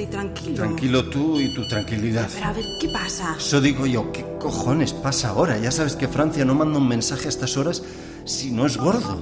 [0.00, 0.56] y tranquilo.
[0.56, 2.28] Tranquilo tú y tu tranquilidad.
[2.32, 3.34] Pero a ver, ¿qué pasa?
[3.38, 5.58] Eso digo yo, ¿qué cojones pasa ahora?
[5.58, 7.82] Ya sabes que Francia no manda un mensaje a estas horas
[8.24, 9.18] si no es gordo.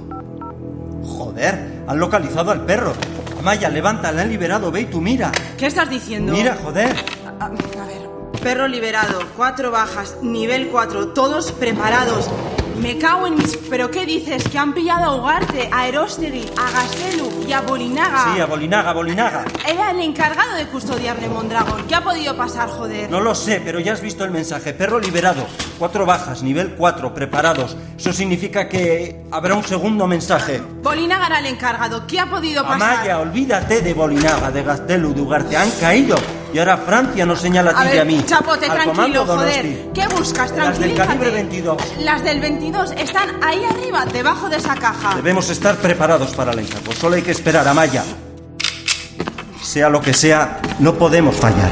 [1.05, 2.93] Joder, han localizado al perro.
[3.39, 5.33] Amaya, levanta, le han liberado, ve y tú mira.
[5.59, 6.33] ¿Qué estás diciendo?
[6.33, 6.95] Mira, joder.
[7.41, 8.09] A, a ver,
[8.43, 12.29] perro liberado, cuatro bajas, nivel 4, todos preparados.
[12.81, 13.57] Me cago en mis...
[13.71, 14.49] ¿Pero qué dices?
[14.49, 18.35] Que han pillado a Ugarte, a Erostegui, a Gastelu y a Bolinaga.
[18.35, 19.45] Sí, a Bolinaga, Bolinaga.
[19.67, 21.87] Era el encargado de custodiarle Mondragón.
[21.87, 23.11] ¿Qué ha podido pasar, joder?
[23.11, 24.73] No lo sé, pero ya has visto el mensaje.
[24.73, 25.47] Perro liberado,
[25.79, 27.77] cuatro bajas, nivel 4, preparados.
[27.97, 30.61] Eso significa que habrá un segundo mensaje.
[30.83, 32.07] Bolinaga era el encargado.
[32.07, 32.95] ¿Qué ha podido pasar?
[32.95, 35.57] Amaya, olvídate de Bolinaga, de Gastelu, de Ugarte.
[35.57, 36.17] Han caído.
[36.53, 38.23] Y ahora Francia nos señala a ti A y a mí.
[38.27, 39.91] chapote, Al tranquilo, joder.
[39.95, 40.51] ¿Qué buscas?
[40.55, 41.09] Las del Tranquilízate.
[41.09, 41.77] calibre 22.
[42.01, 45.15] Las del 22 están ahí arriba, debajo de esa caja.
[45.17, 46.93] Debemos estar preparados para el encargo.
[46.93, 48.05] Solo hay que esperar, Amaya.
[49.63, 51.71] Sea lo que sea, no podemos fallar.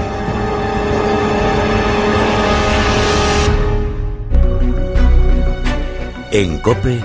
[6.33, 7.01] En Cope,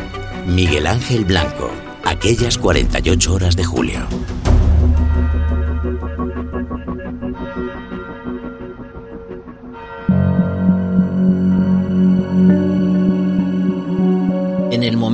[0.46, 1.72] Miguel Ángel Blanco.
[2.04, 4.00] Aquellas 48 horas de julio.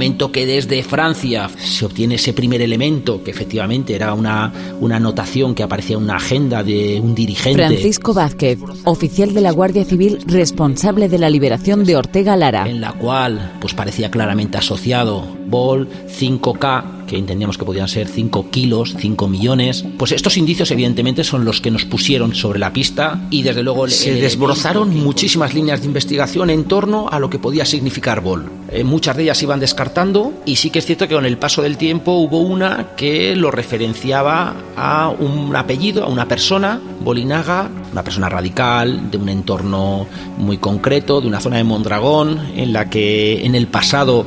[0.02, 5.54] Momento que desde Francia se obtiene ese primer elemento, que efectivamente era una, una anotación
[5.54, 7.68] que aparecía en una agenda de un dirigente.
[7.68, 12.68] Francisco Vázquez, oficial de la Guardia Civil responsable de la liberación de Ortega Lara.
[12.68, 18.50] En la cual pues parecía claramente asociado Bol 5K, que entendíamos que podían ser 5
[18.52, 19.84] kilos, 5 millones.
[19.98, 23.86] Pues estos indicios, evidentemente, son los que nos pusieron sobre la pista y desde luego
[23.90, 28.50] se desbrozaron muchísimas líneas de investigación en torno a lo que podía significar Bol.
[28.72, 31.62] Eh, muchas de ellas iban descartando y sí que es cierto que con el paso
[31.62, 38.04] del tiempo hubo una que lo referenciaba a un apellido, a una persona, Bolinaga, una
[38.06, 40.08] persona radical, de un entorno
[40.38, 44.26] muy concreto, de una zona de Mondragón, en la que en el pasado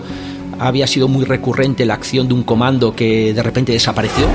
[0.59, 4.27] había sido muy recurrente la acción de un comando que de repente desapareció.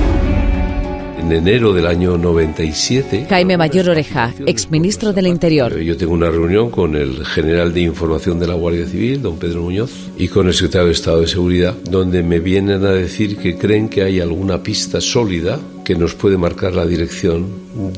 [1.20, 5.78] En enero del año 97, Jaime Mayor Oreja, exministro del Interior.
[5.78, 9.62] yo tengo una reunión con el general de información de la Guardia Civil, don Pedro
[9.64, 13.58] Muñoz, y con el secretario de Estado de Seguridad, donde me vienen a decir que
[13.58, 17.48] creen que hay alguna pista sólida que nos puede marcar la dirección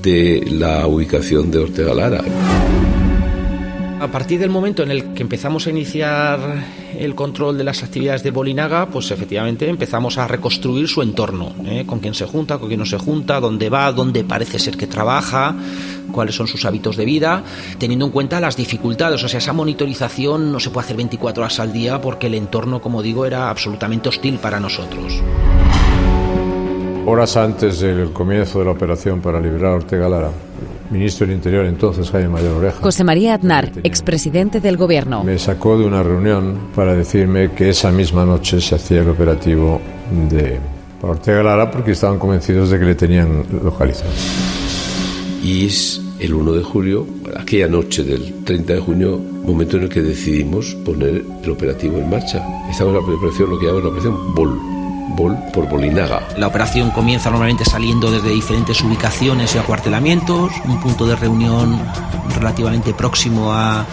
[0.02, 2.24] de la ubicación de Ortega Lara.
[4.02, 6.40] A partir del momento en el que empezamos a iniciar
[7.02, 11.84] el control de las actividades de Bolinaga, pues efectivamente empezamos a reconstruir su entorno, ¿eh?
[11.88, 14.86] con quién se junta, con quién no se junta, dónde va, dónde parece ser que
[14.86, 15.56] trabaja,
[16.12, 17.44] cuáles son sus hábitos de vida,
[17.80, 19.24] teniendo en cuenta las dificultades.
[19.24, 22.80] O sea, esa monitorización no se puede hacer 24 horas al día porque el entorno,
[22.80, 25.24] como digo, era absolutamente hostil para nosotros.
[27.08, 30.30] Horas antes del comienzo de la operación para liberar a Ortega Lara,
[30.92, 35.24] ministro del Interior entonces Jaime Mayor Oreja, José María Aznar, expresidente del Gobierno.
[35.24, 39.82] me sacó de una reunión para decirme que esa misma noche se hacía el operativo
[40.30, 40.60] de
[41.02, 44.12] para Ortega Lara porque estaban convencidos de que le tenían localizado.
[45.44, 49.90] Y es el 1 de julio, aquella noche del 30 de junio, momento en el
[49.90, 52.46] que decidimos poner el operativo en marcha.
[52.70, 54.60] Estamos en la operación, lo que llamamos la operación BOL,
[55.16, 56.22] Por Bolinaga.
[56.38, 61.80] La operación comienza normalmente saliendo desde diferentes ubicaciones y acuartelamientos, un punto de reunión
[62.36, 63.86] relativamente próximo a,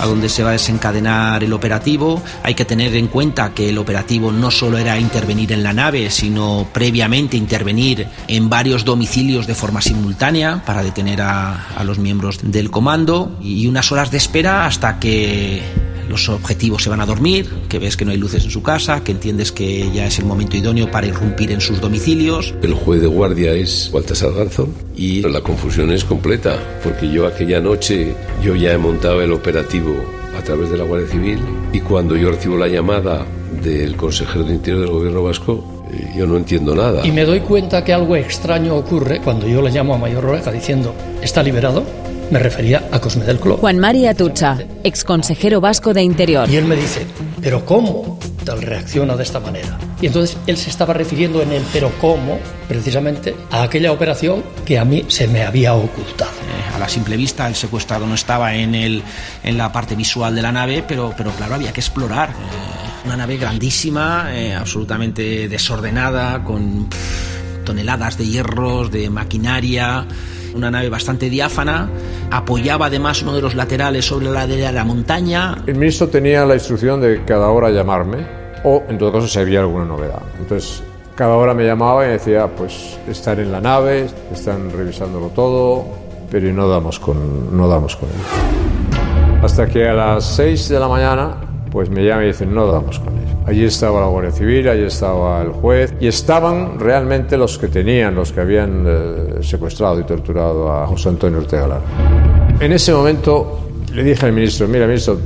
[0.00, 2.22] a donde se va a desencadenar el operativo.
[2.42, 6.10] Hay que tener en cuenta que el operativo no solo era intervenir en la nave,
[6.10, 12.40] sino previamente intervenir en varios domicilios de forma simultánea para detener a, a los miembros
[12.42, 17.48] del comando y unas horas de espera hasta que los objetivos se van a dormir,
[17.68, 20.24] que ves que no hay luces en su casa, que entiendes que ya es el
[20.24, 22.54] momento idóneo para irrumpir en sus domicilios.
[22.62, 27.60] El juez de guardia es Baltasar Garzón y la confusión es completa, porque yo aquella
[27.60, 29.94] noche yo ya he montado el operativo
[30.36, 31.38] a través de la Guardia Civil
[31.72, 33.24] y cuando yo recibo la llamada
[33.62, 37.06] del consejero de Interior del Gobierno Vasco, eh, yo no entiendo nada.
[37.06, 40.50] Y me doy cuenta que algo extraño ocurre cuando yo le llamo a Mayor Oreja
[40.50, 41.84] diciendo, ¿está liberado?
[42.30, 43.58] Me refería a Cosme del Clo.
[43.58, 46.48] Juan Mari Atucha, exconsejero vasco de Interior.
[46.48, 47.06] Y él me dice,
[47.40, 49.78] ¿pero cómo tal reacciona de esta manera?
[50.00, 54.78] Y entonces él se estaba refiriendo en el pero cómo, precisamente, a aquella operación que
[54.78, 56.30] a mí se me había ocultado.
[56.30, 59.02] Eh, a la simple vista el secuestrado no estaba en, el,
[59.42, 62.30] en la parte visual de la nave, pero, pero claro, había que explorar.
[62.30, 70.06] Eh, una nave grandísima, eh, absolutamente desordenada, con pff, toneladas de hierros, de maquinaria
[70.54, 71.88] una nave bastante diáfana,
[72.36, 75.56] apoyaba además uno de los laterales sobre la ladera de la montaña.
[75.66, 78.26] El ministro tenía la instrucción de cada hora llamarme
[78.64, 80.22] o, en todo caso, si había alguna novedad.
[80.40, 80.82] Entonces,
[81.14, 85.84] Cada hora me llamaba y decía, pues están en la nave, están revisándolo todo,
[86.28, 89.40] pero no damos con, no damos con él.
[89.40, 91.36] Hasta que a las 6 de la mañana,
[91.70, 93.28] pues me llaman y dicen, no damos con él.
[93.46, 98.16] Allí estaba la Guardia Civil, allí estaba el juez y estaban realmente los que tenían,
[98.16, 102.13] los que habían eh, secuestrado y torturado a José Antonio Ortega Lara.
[102.60, 103.60] En ese momento
[103.92, 105.18] le dije al ministro, mira ministro,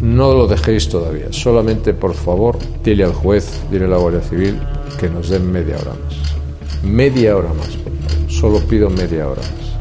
[0.00, 4.58] no lo dejéis todavía, solamente por favor dile al juez, dile a la Guardia Civil
[4.98, 6.84] que nos den media hora más.
[6.84, 8.30] Media hora más, por favor.
[8.30, 9.73] Solo pido media hora más.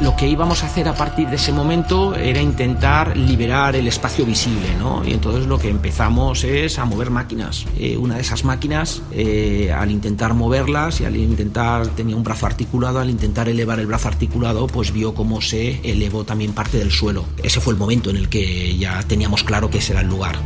[0.00, 4.26] Lo que íbamos a hacer a partir de ese momento era intentar liberar el espacio
[4.26, 5.04] visible, ¿no?
[5.06, 7.64] Y entonces lo que empezamos es a mover máquinas.
[7.78, 12.46] Eh, una de esas máquinas, eh, al intentar moverlas y al intentar, tenía un brazo
[12.46, 16.90] articulado, al intentar elevar el brazo articulado, pues vio cómo se elevó también parte del
[16.90, 17.24] suelo.
[17.42, 20.36] Ese fue el momento en el que ya teníamos claro que ese era el lugar.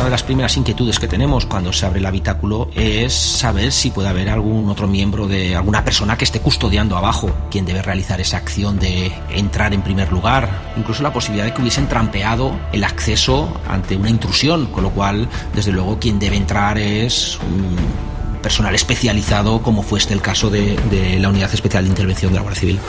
[0.00, 3.90] Una de las primeras inquietudes que tenemos cuando se abre el habitáculo es saber si
[3.90, 8.18] puede haber algún otro miembro de alguna persona que esté custodiando abajo, quien debe realizar
[8.18, 10.48] esa acción de entrar en primer lugar,
[10.78, 15.28] incluso la posibilidad de que hubiesen trampeado el acceso ante una intrusión, con lo cual,
[15.54, 20.76] desde luego, quien debe entrar es un personal especializado, como fue este el caso de,
[20.90, 22.80] de la Unidad Especial de Intervención de la Guardia Civil.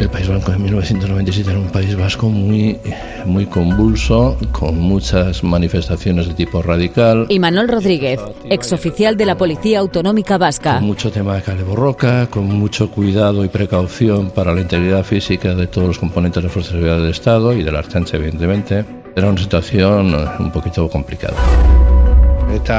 [0.00, 2.78] El País Vasco de 1997 era un País Vasco muy,
[3.26, 7.26] muy convulso, con muchas manifestaciones de tipo radical.
[7.28, 8.18] Y Manuel Rodríguez,
[8.48, 10.76] exoficial de la Policía Autonómica Vasca.
[10.76, 15.54] Con mucho tema de cale borroca, con mucho cuidado y precaución para la integridad física
[15.54, 18.16] de todos los componentes de la Fuerza de Seguridad del Estado y de la Archancha,
[18.16, 18.86] evidentemente.
[19.14, 21.36] Era una situación un poquito complicada.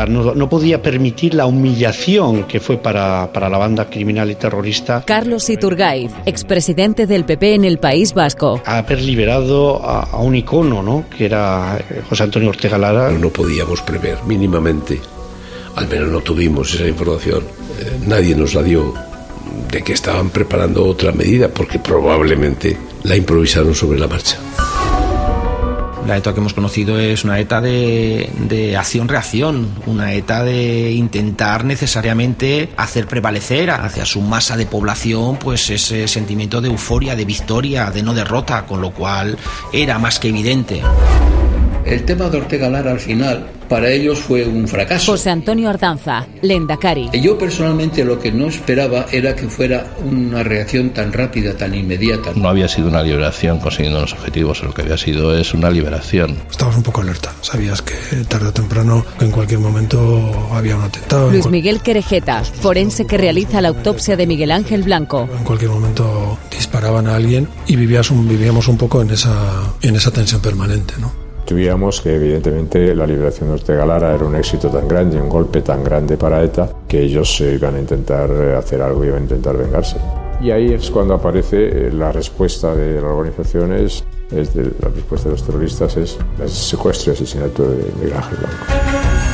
[0.07, 5.03] No, no, podía permitir la humillación que fue para, para la banda criminal y terrorista.
[5.05, 8.61] Carlos Iturgaiz, expresidente del PP en el País Vasco.
[8.65, 11.05] Haber liberado a, a un icono, ¿no?
[11.09, 11.77] que era
[12.09, 13.11] José Antonio Ortega Lara.
[13.11, 15.01] No podíamos prever mínimamente,
[15.75, 17.43] al menos no tuvimos esa información,
[17.79, 18.93] eh, nadie nos la dio
[19.71, 24.37] de que estaban preparando otra medida porque probablemente la improvisaron sobre la marcha.
[26.07, 31.63] La ETA que hemos conocido es una ETA de, de acción-reacción, una ETA de intentar
[31.63, 37.91] necesariamente hacer prevalecer hacia su masa de población pues ese sentimiento de euforia, de victoria,
[37.91, 39.37] de no derrota, con lo cual
[39.71, 40.81] era más que evidente.
[41.85, 45.13] El tema de Ortega Lara al final para ellos fue un fracaso.
[45.13, 47.09] José Antonio Ardanza, Lendakari.
[47.13, 52.33] Yo personalmente lo que no esperaba era que fuera una reacción tan rápida, tan inmediata.
[52.35, 56.35] No había sido una liberación consiguiendo los objetivos, lo que había sido es una liberación.
[56.51, 57.93] Estabas un poco alerta, sabías que
[58.27, 61.31] tarde o temprano, en cualquier momento había un atentado.
[61.31, 65.29] Luis Miguel Querejeta, forense que realiza la autopsia de Miguel Ángel Blanco.
[65.33, 69.31] En cualquier momento disparaban a alguien y vivías un, vivíamos un poco en esa,
[69.81, 71.20] en esa tensión permanente, ¿no?
[71.51, 75.61] Intuíamos que evidentemente la liberación de Ortega Lara era un éxito tan grande, un golpe
[75.61, 79.97] tan grande para ETA, que ellos iban a intentar hacer algo, iban a intentar vengarse.
[80.39, 84.01] Y ahí es cuando aparece la respuesta de las organizaciones,
[84.33, 88.37] es de, la respuesta de los terroristas es el secuestro y asesinato de Miguel Ángel
[88.37, 89.30] Blanco.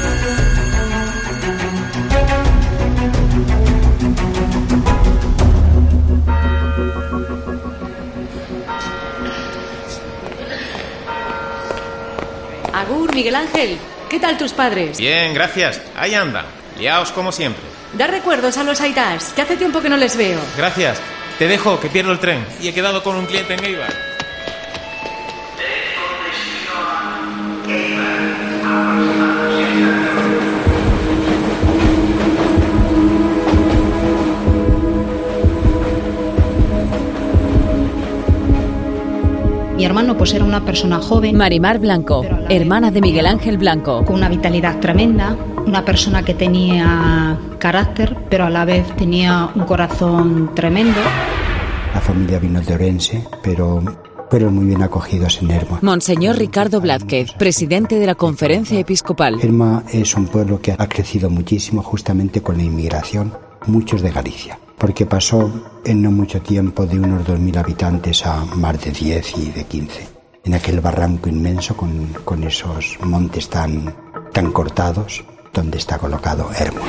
[13.18, 13.80] Miguel Ángel.
[14.12, 15.00] ¿Qué tal tus padres?
[15.00, 15.82] Bien, gracias.
[15.96, 16.46] Ahí anda.
[16.78, 17.64] Liaos como siempre.
[17.94, 20.40] Da recuerdos a los Aitas, que hace tiempo que no les veo.
[20.56, 21.00] Gracias.
[21.40, 22.46] Te dejo, que pierdo el tren.
[22.62, 24.17] Y he quedado con un cliente en Eibar.
[39.88, 41.36] Hermano pues era una persona joven.
[41.36, 44.04] Marimar Blanco, hermana de Miguel Ángel Blanco.
[44.04, 49.64] Con una vitalidad tremenda, una persona que tenía carácter, pero a la vez tenía un
[49.64, 51.00] corazón tremendo.
[51.94, 53.82] La familia vino de Orense, pero
[54.30, 55.80] fueron muy bien acogidos en Herma.
[55.82, 59.40] Monseñor Ricardo Blázquez, presidente de la Conferencia Episcopal.
[59.42, 63.34] Herma es un pueblo que ha crecido muchísimo justamente con la inmigración,
[63.66, 65.52] muchos de Galicia porque pasó
[65.84, 70.08] en no mucho tiempo de unos 2.000 habitantes a más de 10 y de 15,
[70.44, 73.94] en aquel barranco inmenso con, con esos montes tan,
[74.32, 76.82] tan cortados donde está colocado Hermo.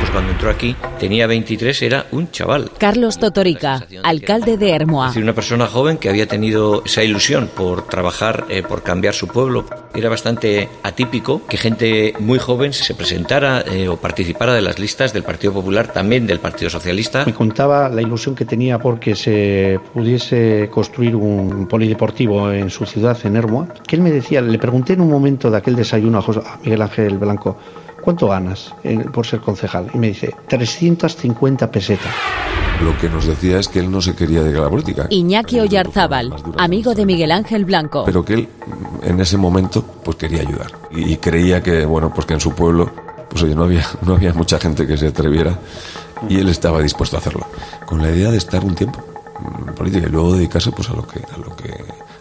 [0.00, 2.70] Pues cuando entró aquí tenía 23, era un chaval.
[2.78, 5.08] Carlos Totorica, alcalde de Hermoa.
[5.08, 9.12] Es decir, una persona joven que había tenido esa ilusión por trabajar, eh, por cambiar
[9.12, 9.66] su pueblo.
[9.94, 15.12] Era bastante atípico que gente muy joven se presentara eh, o participara de las listas
[15.12, 17.26] del Partido Popular, también del Partido Socialista.
[17.26, 23.18] Me contaba la ilusión que tenía porque se pudiese construir un polideportivo en su ciudad,
[23.24, 26.22] en Hermoa, que él me decía, le pregunté en un momento de aquel desayuno a,
[26.22, 27.58] José, a Miguel Ángel Blanco,
[28.00, 29.90] ¿cuánto ganas eh, por ser concejal?
[29.94, 32.12] Y me dice, 350 pesetas.
[32.82, 35.06] Lo que nos decía es que él no se quería dedicar a la política.
[35.10, 38.04] Iñaki Oyarzábal, amigo de Miguel Ángel Blanco.
[38.06, 38.48] Pero que él
[39.02, 42.52] en ese momento pues quería ayudar y, y creía que bueno pues que en su
[42.52, 42.90] pueblo
[43.28, 45.58] pues oye no había no había mucha gente que se atreviera
[46.28, 47.46] y él estaba dispuesto a hacerlo
[47.86, 49.00] con la idea de estar un tiempo
[49.68, 51.72] en política y luego dedicarse pues a lo que a lo que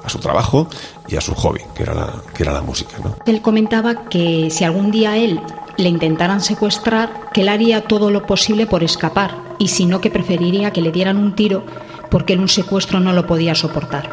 [0.04, 0.68] a su trabajo
[1.08, 3.16] y a su hobby que era la que era la música ¿no?
[3.26, 5.42] Él comentaba que si algún día él
[5.80, 10.10] le intentaran secuestrar, que él haría todo lo posible por escapar y si no que
[10.10, 11.64] preferiría que le dieran un tiro
[12.10, 14.10] porque él un secuestro no lo podía soportar.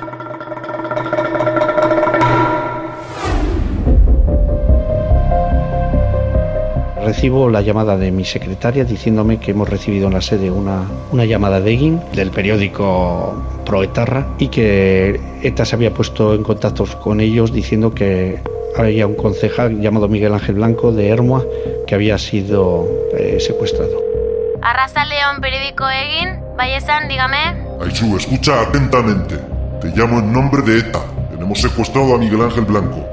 [7.05, 10.83] Recibo la llamada de mi secretaria diciéndome que hemos recibido en la sede una,
[11.13, 16.85] una llamada de EGIN del periódico Proetarra y que ETA se había puesto en contacto
[17.01, 18.41] con ellos diciendo que
[18.83, 21.45] había un concejal llamado Miguel Ángel Blanco de Hermoa
[21.87, 24.03] que había sido eh, secuestrado.
[24.63, 26.41] Arrasa León, periódico Egin.
[26.57, 27.37] Vallesan, dígame.
[27.81, 29.37] Aichu, escucha atentamente.
[29.81, 31.01] Te llamo en nombre de ETA.
[31.31, 33.05] Tenemos secuestrado a Miguel Ángel Blanco.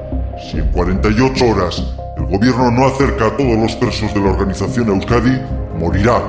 [0.50, 4.88] Si en 48 horas el gobierno no acerca a todos los presos de la organización
[4.88, 5.40] Euskadi,
[5.78, 6.22] morirá.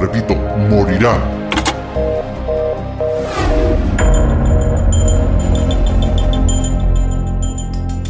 [0.00, 0.34] Repito,
[0.68, 1.37] morirá.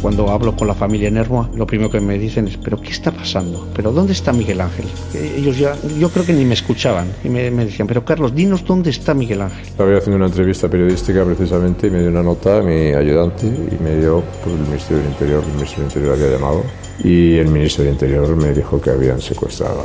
[0.01, 1.19] Cuando hablo con la familia en
[1.55, 3.67] lo primero que me dicen es, ¿pero qué está pasando?
[3.75, 4.85] ¿Pero dónde está Miguel Ángel?
[5.13, 8.63] Eh, Ellos ya, yo creo que ni me escuchaban y me, decían, pero Carlos, dinos
[8.63, 9.65] dónde está Miguel Ángel.
[9.65, 13.83] Estaba haciendo una entrevista periodística precisamente y me dio una nota a mi ayudante y
[13.83, 16.63] me dio pues, el Ministerio del Interior, el Ministerio del Interior había llamado
[17.03, 19.81] y el Ministro del Interior me dijo que habían secuestrado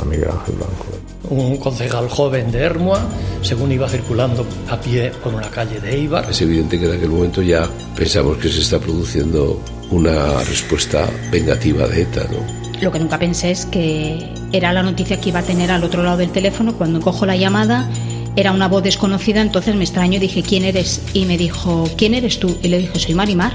[0.00, 1.03] a Miguel Ángel Blanco.
[1.30, 3.00] Un concejal joven de Hermoa,
[3.42, 6.28] según iba circulando a pie por una calle de Eibar.
[6.30, 11.86] Es evidente que en aquel momento ya pensamos que se está produciendo una respuesta vengativa
[11.86, 12.64] de ETA, ¿no?
[12.80, 16.02] Lo que nunca pensé es que era la noticia que iba a tener al otro
[16.02, 16.74] lado del teléfono.
[16.74, 17.88] Cuando cojo la llamada,
[18.36, 21.00] era una voz desconocida, entonces me extraño, dije, ¿quién eres?
[21.12, 22.56] Y me dijo, ¿quién eres tú?
[22.62, 23.52] Y le dije, soy Marimar.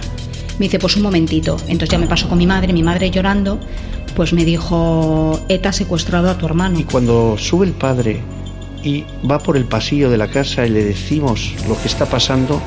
[0.57, 1.57] Me dice, pues un momentito.
[1.67, 3.59] Entonces ya me pasó con mi madre, mi madre llorando,
[4.19, 6.77] pues me dijo, ETA secuestrado a tu hermano.
[6.77, 8.21] Y cuando sube el padre
[8.83, 12.61] y va por el pasillo de la casa y le decimos lo que está pasando,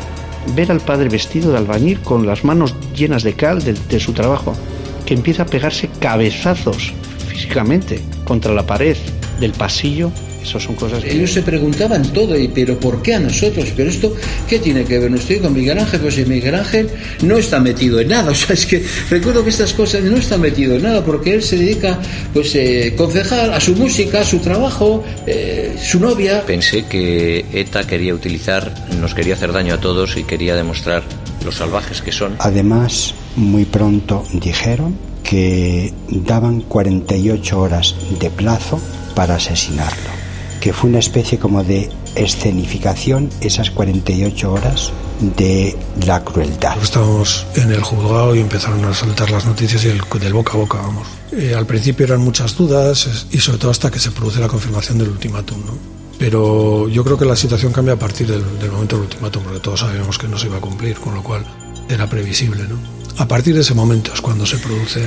[0.57, 4.15] ver al padre vestido de albañil con las manos llenas de cal de, de su
[4.15, 4.55] trabajo,
[5.05, 6.95] que empieza a pegarse cabezazos
[7.29, 8.97] físicamente contra la pared
[9.41, 10.13] del pasillo,
[10.43, 11.13] eso son cosas que...
[11.13, 13.69] Ellos se preguntaban todo, y pero ¿por qué a nosotros?
[13.77, 14.15] Pero esto,
[14.49, 15.11] ¿qué tiene que ver?
[15.11, 16.91] No estoy con Miguel Ángel, pues si Miguel Ángel
[17.23, 18.33] no está metido en nada.
[18.33, 21.43] O sea, es que recuerdo que estas cosas no está metido en nada, porque él
[21.43, 22.01] se dedica,
[22.33, 26.43] pues, eh, concejal, a su música, a su trabajo, eh, su novia.
[26.47, 31.03] Pensé que ETA quería utilizar, nos quería hacer daño a todos y quería demostrar
[31.45, 32.37] los salvajes que son.
[32.39, 38.81] Además, muy pronto dijeron que daban 48 horas de plazo
[39.15, 40.11] para asesinarlo,
[40.61, 44.93] que fue una especie como de escenificación esas 48 horas
[45.37, 46.77] de la crueldad.
[46.83, 50.57] Estábamos en el juzgado y empezaron a saltar las noticias y el, del boca a
[50.57, 51.07] boca, vamos.
[51.33, 54.99] Eh, al principio eran muchas dudas y sobre todo hasta que se produce la confirmación
[54.99, 55.73] del ultimátum, ¿no?
[56.19, 59.61] Pero yo creo que la situación cambia a partir del, del momento del ultimátum, porque
[59.61, 61.45] todos sabíamos que no se iba a cumplir, con lo cual
[61.89, 62.77] era previsible, ¿no?
[63.19, 65.03] A partir de ese momento es cuando se produce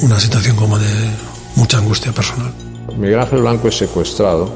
[0.00, 1.10] una situación como de
[1.56, 2.52] mucha angustia personal.
[2.96, 4.48] Miguel Ángel Blanco es secuestrado,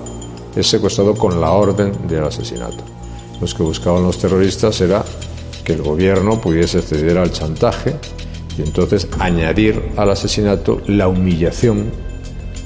[0.55, 2.85] es secuestrado con la orden del asesinato.
[3.41, 5.05] Lo que buscaban los terroristas era
[5.65, 7.97] que el gobierno pudiese acceder al chantaje
[8.57, 11.91] y entonces añadir al asesinato la humillación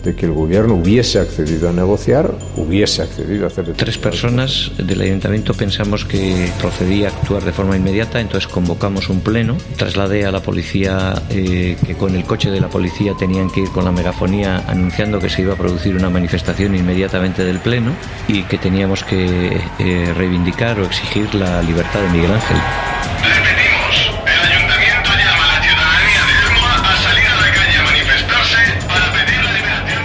[0.03, 3.73] de que el gobierno hubiese accedido a negociar, hubiese accedido a hacer...
[3.75, 9.21] Tres personas del ayuntamiento pensamos que procedía a actuar de forma inmediata, entonces convocamos un
[9.21, 13.61] pleno, trasladé a la policía eh, que con el coche de la policía tenían que
[13.61, 17.93] ir con la megafonía anunciando que se iba a producir una manifestación inmediatamente del pleno
[18.29, 23.52] y que teníamos que eh, reivindicar o exigir la libertad de Miguel Ángel.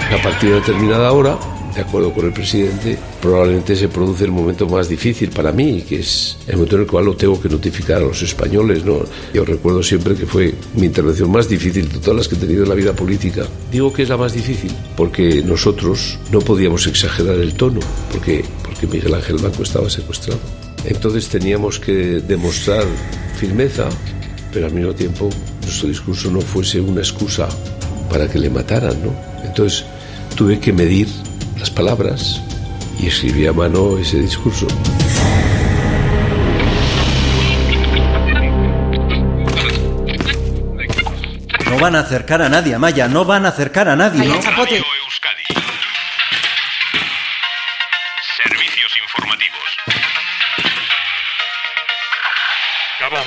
[0.09, 1.37] A partir de determinada hora,
[1.75, 5.99] de acuerdo con el presidente, probablemente se produce el momento más difícil para mí, que
[5.99, 8.85] es el momento en el cual lo tengo que notificar a los españoles.
[8.85, 9.01] ¿no?
[9.33, 12.63] Yo recuerdo siempre que fue mi intervención más difícil de todas las que he tenido
[12.63, 13.45] en la vida política.
[13.69, 18.87] Digo que es la más difícil porque nosotros no podíamos exagerar el tono, porque, porque
[18.87, 20.39] Miguel Ángel Blanco estaba secuestrado.
[20.85, 22.85] Entonces teníamos que demostrar
[23.37, 23.89] firmeza,
[24.53, 25.29] pero al mismo tiempo
[25.61, 27.49] nuestro discurso no fuese una excusa
[28.09, 28.95] para que le mataran.
[29.03, 29.13] ¿no?
[29.43, 29.85] Entonces
[30.37, 31.07] tuve que medir
[31.57, 32.39] las palabras
[32.99, 34.67] y escribí a mano ese discurso.
[41.65, 44.25] No van a acercar a nadie, Amaya, no van a acercar a nadie.
[44.25, 44.39] ¿no?
[44.39, 44.83] chapote.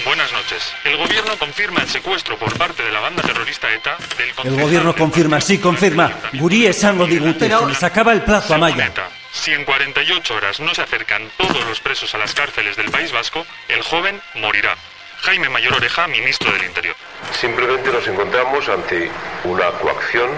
[0.05, 0.73] Buenas noches.
[0.85, 4.95] El gobierno confirma el secuestro por parte de la banda terrorista ETA del El gobierno
[4.95, 6.13] confirma, sí, confirma.
[6.33, 8.87] Gurí esango digute, se les acaba el plazo, Amaya.
[8.87, 9.09] ETA.
[9.33, 13.11] Si en 48 horas no se acercan todos los presos a las cárceles del País
[13.11, 14.77] Vasco, el joven morirá.
[15.23, 16.97] Jaime Mayor Oreja, ministro del Interior.
[17.39, 19.11] Simplemente nos encontramos ante
[19.45, 20.31] una coacción,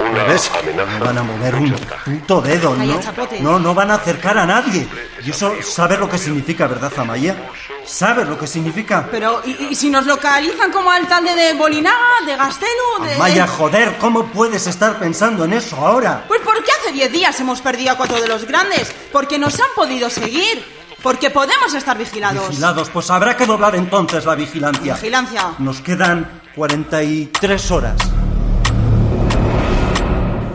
[0.00, 0.50] una ¿Ves?
[0.58, 0.98] amenaza.
[0.98, 1.72] No van a mover un
[2.04, 3.00] puto dedo, ¿no?
[3.40, 4.86] No, no van a acercar a nadie.
[5.24, 7.36] Y eso, ¿sabes lo que significa, verdad, Amaya?
[7.84, 9.06] ¿Sabes lo que significa?
[9.10, 13.14] Pero, ¿y, y si nos localizan como alcalde de Bolinaga, de Gastelu, de...
[13.14, 16.24] Amaya, joder, ¿cómo puedes estar pensando en eso ahora?
[16.26, 19.68] Pues porque hace 10 días hemos perdido a cuatro de los grandes, porque nos han
[19.76, 20.64] podido seguir,
[21.04, 22.48] porque podemos estar vigilados.
[22.48, 24.94] Vigilados, pues habrá que doblar entonces la vigilancia.
[24.94, 25.54] Vigilancia.
[25.58, 27.96] Nos quedan 43 horas.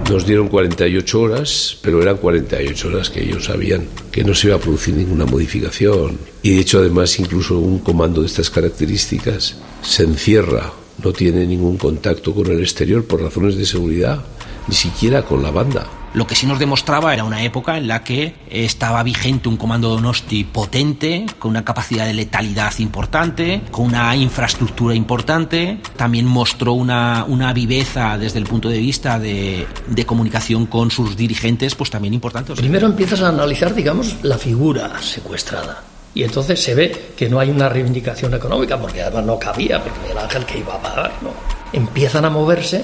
[0.10, 4.56] Nos dieron 48 horas, pero eran 48 horas que ellos sabían que no se iba
[4.56, 6.18] a producir ninguna modificación.
[6.42, 10.72] Y de hecho, además, incluso un comando de estas características se encierra,
[11.04, 14.26] no tiene ningún contacto con el exterior por razones de seguridad,
[14.70, 15.88] ni siquiera con la banda.
[16.14, 19.90] Lo que sí nos demostraba era una época en la que estaba vigente un comando
[19.90, 25.80] Donosti potente, con una capacidad de letalidad importante, con una infraestructura importante.
[25.96, 31.16] También mostró una, una viveza desde el punto de vista de, de comunicación con sus
[31.16, 32.54] dirigentes, pues también importante.
[32.54, 35.84] O sea, Primero empiezas a analizar, digamos, la figura secuestrada.
[36.16, 40.12] Y entonces se ve que no hay una reivindicación económica, porque además no cabía, porque
[40.12, 41.30] el ángel que iba a pagar, ¿no?
[41.72, 42.84] Empiezan a moverse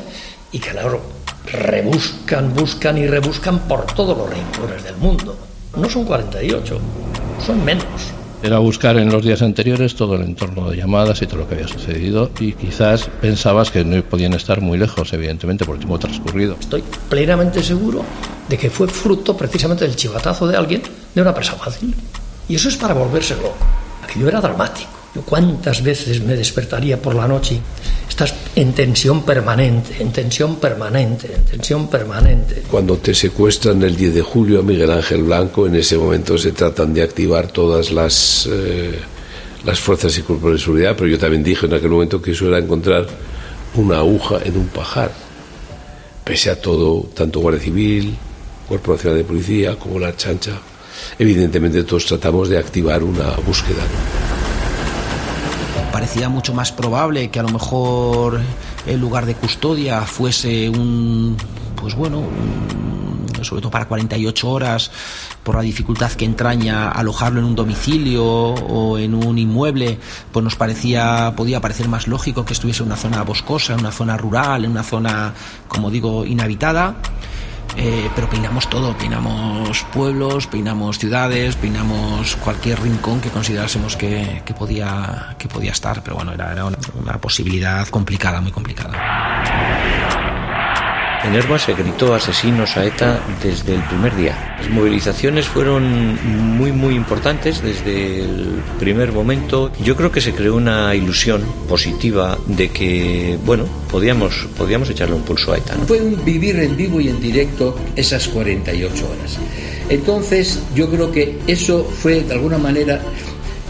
[0.52, 1.02] y claro,
[1.52, 5.38] rebuscan, buscan y rebuscan por todos los rincones del mundo.
[5.76, 6.80] No son 48,
[7.46, 7.86] son menos.
[8.44, 11.56] Era buscar en los días anteriores todo el entorno de llamadas y todo lo que
[11.56, 15.98] había sucedido y quizás pensabas que no podían estar muy lejos, evidentemente, por el tiempo
[15.98, 16.56] transcurrido.
[16.60, 18.04] Estoy plenamente seguro
[18.48, 21.96] de que fue fruto precisamente del chivatazo de alguien, de una presa fácil.
[22.48, 23.56] Y eso es para volverse loco.
[24.04, 25.05] Aquello era dramático.
[25.24, 27.60] Cuántas veces me despertaría por la noche.
[28.08, 32.64] Estás en tensión permanente, en tensión permanente, en tensión permanente.
[32.70, 36.52] Cuando te secuestran el 10 de julio a Miguel Ángel Blanco, en ese momento se
[36.52, 39.00] tratan de activar todas las, eh,
[39.64, 42.48] las fuerzas y cuerpos de seguridad, pero yo también dije en aquel momento que eso
[42.48, 43.08] era encontrar
[43.76, 45.12] una aguja en un pajar.
[46.24, 48.16] Pese a todo, tanto Guardia Civil,
[48.68, 50.60] Cuerpo Nacional de Policía como la chancha,
[51.20, 53.84] evidentemente todos tratamos de activar una búsqueda.
[55.96, 58.42] Parecía mucho más probable que a lo mejor
[58.86, 61.38] el lugar de custodia fuese un,
[61.78, 62.22] pues bueno,
[63.44, 64.92] sobre todo para 48 horas,
[65.42, 69.98] por la dificultad que entraña alojarlo en un domicilio o en un inmueble,
[70.34, 73.94] pues nos parecía, podía parecer más lógico que estuviese en una zona boscosa, en una
[73.94, 75.34] zona rural, en una zona,
[75.70, 76.98] como digo, inhabitada.
[77.78, 84.54] Eh, pero peinamos todo, peinamos pueblos, peinamos ciudades, peinamos cualquier rincón que considerásemos que, que
[84.54, 88.94] podía, que podía estar, pero bueno, era, era una, una posibilidad complicada, muy complicada.
[91.26, 94.58] En Erba se gritó asesinos a ETA desde el primer día.
[94.60, 96.20] Las movilizaciones fueron
[96.56, 99.72] muy muy importantes desde el primer momento.
[99.84, 105.24] Yo creo que se creó una ilusión positiva de que, bueno, podíamos, podíamos echarle un
[105.24, 105.76] pulso a ETA.
[105.76, 105.88] ¿no?
[105.88, 109.40] Fue un vivir en vivo y en directo esas 48 horas.
[109.90, 113.02] Entonces yo creo que eso fue de alguna manera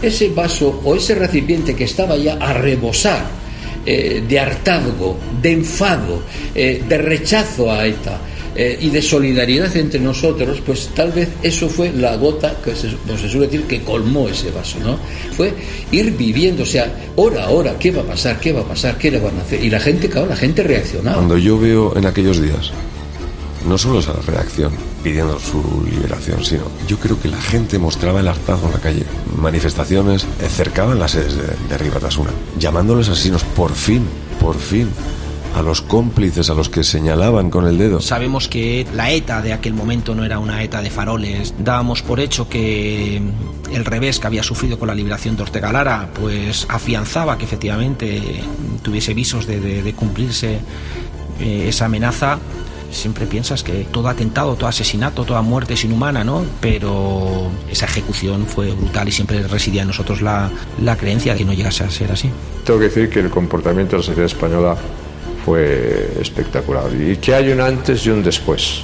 [0.02, 3.45] ese vaso o ese recipiente que estaba ya a rebosar
[3.86, 6.22] eh, de hartazgo, de enfado,
[6.54, 8.18] eh, de rechazo a ETA
[8.56, 12.88] eh, y de solidaridad entre nosotros, pues tal vez eso fue la gota que se,
[13.06, 14.98] pues se suele decir que colmó ese vaso, ¿no?
[15.36, 15.52] Fue
[15.92, 18.40] ir viviendo, o sea, hora a hora, ¿qué va a pasar?
[18.40, 18.98] ¿Qué va a pasar?
[18.98, 19.62] ¿Qué le van a hacer?
[19.62, 21.16] Y la gente, claro, la gente reaccionaba.
[21.18, 22.72] Cuando yo veo en aquellos días,
[23.66, 28.28] no solo esa reacción pidiendo su liberación, sino yo creo que la gente mostraba el
[28.28, 29.04] hartazgo en la calle.
[29.36, 34.04] Manifestaciones eh, cercaban las sedes de, de Ribatasuna, llamándoles asesinos, por fin,
[34.40, 34.88] por fin.
[35.54, 38.02] a los cómplices, a los que señalaban con el dedo.
[38.02, 41.54] Sabemos que la ETA de aquel momento no era una ETA de faroles.
[41.58, 43.22] Dábamos por hecho que
[43.72, 48.42] el revés que había sufrido con la liberación de Ortega Lara, pues afianzaba que efectivamente
[48.82, 50.60] tuviese visos de cumplirse
[51.40, 52.38] eh, esa amenaza
[52.96, 56.44] siempre piensas que todo atentado, todo asesinato, toda muerte es inhumana, ¿no?
[56.60, 60.50] Pero esa ejecución fue brutal y siempre residía en nosotros la,
[60.82, 62.30] la creencia de que no llegase a ser así.
[62.64, 64.76] Tengo que decir que el comportamiento de la sociedad española
[65.44, 68.82] fue espectacular y que hay un antes y un después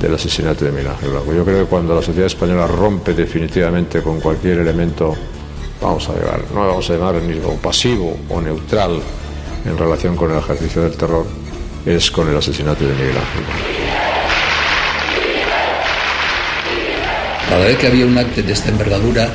[0.00, 0.92] del asesinato de Miguel.
[1.02, 5.14] Yo creo que cuando la sociedad española rompe definitivamente con cualquier elemento,
[5.80, 9.00] vamos a llevar, no vamos a llamar ni pasivo o neutral
[9.64, 11.26] en relación con el ejercicio del terror,
[11.86, 13.81] es con el asesinato de Miguel Ángel.
[17.52, 19.28] Cada vez que había un acto de esta envergadura,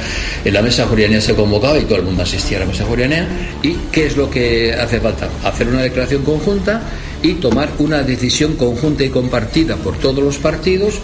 [0.43, 3.27] en la mesa jurianea se convocaba y todo el mundo asistía a la mesa jurianea.
[3.61, 5.29] ¿Y qué es lo que hace falta?
[5.43, 6.81] Hacer una declaración conjunta
[7.21, 10.95] y tomar una decisión conjunta y compartida por todos los partidos.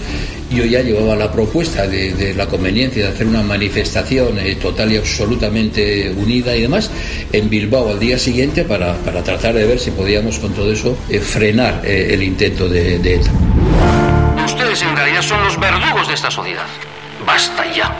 [0.50, 4.98] Yo ya llevaba la propuesta de, la conveniencia de hacer una manifestación eh, total y
[4.98, 6.90] absolutamente unida y demás
[7.32, 10.98] en Bilbao al día siguiente para, para tratar de ver si podíamos con todo eso
[11.12, 13.32] eh, frenar eh, el intento de, de ETA.
[14.44, 16.66] Ustedes en realidad son los verdugos de esta sociedad.
[17.26, 17.92] Basta ya.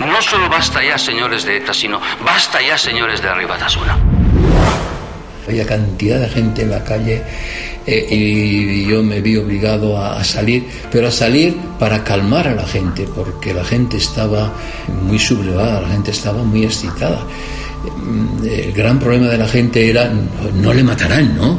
[0.00, 3.96] No solo basta ya, señores de ETA, sino basta ya, señores de Arriba Tasuna.
[5.46, 7.22] Había cantidad de gente en la calle
[7.86, 12.66] eh, y yo me vi obligado a, salir, pero a salir para calmar a la
[12.66, 14.52] gente, porque la gente estaba
[15.02, 17.20] muy sublevada, la gente estaba muy excitada.
[18.42, 20.10] El gran problema de la gente era,
[20.54, 21.58] no le matarán, ¿no?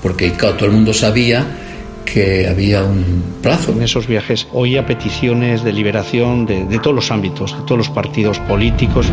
[0.00, 1.63] Porque claro, todo el mundo sabía
[2.04, 3.72] que había un plazo.
[3.72, 7.88] En esos viajes oía peticiones de liberación de, de todos los ámbitos, de todos los
[7.88, 9.10] partidos políticos.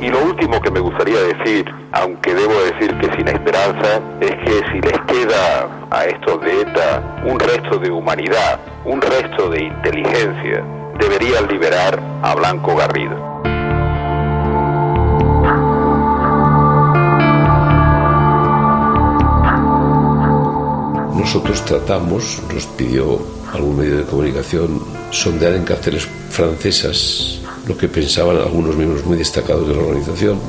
[0.00, 4.60] Y lo último que me gustaría decir, aunque debo decir que sin esperanza, es que
[4.72, 10.64] si les queda a estos de ETA un resto de humanidad, un resto de inteligencia,
[10.98, 13.31] deberían liberar a Blanco Garrido.
[21.22, 23.20] Nosotros tratamos, nos pidió
[23.52, 24.80] algún medio de comunicación,
[25.10, 30.40] sondear en cárceles francesas lo que pensaban algunos miembros muy destacados de la organización.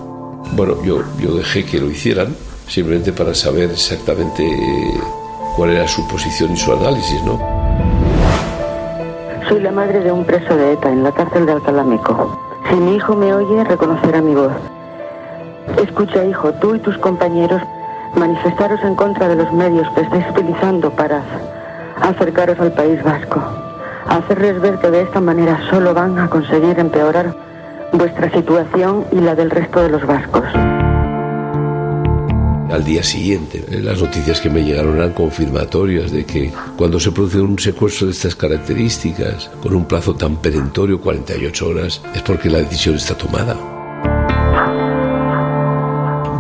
[0.54, 2.36] Bueno, yo, yo dejé que lo hicieran,
[2.68, 4.44] simplemente para saber exactamente
[5.56, 7.40] cuál era su posición y su análisis, ¿no?
[9.48, 12.36] Soy la madre de un preso de ETA en la cárcel de Alcalá-Meco.
[12.72, 14.54] Si mi hijo me oye, reconocerá mi voz.
[15.84, 17.62] Escucha, hijo, tú y tus compañeros
[18.16, 21.22] manifestaros en contra de los medios que estáis utilizando para
[22.02, 23.42] acercaros al País Vasco
[24.08, 27.36] hacerles ver que de esta manera solo van a conseguir empeorar
[27.92, 30.44] vuestra situación y la del resto de los vascos.
[32.72, 37.40] Al día siguiente, las noticias que me llegaron eran confirmatorias de que cuando se produce
[37.40, 42.60] un secuestro de estas características, con un plazo tan perentorio, 48 horas, es porque la
[42.60, 43.73] decisión está tomada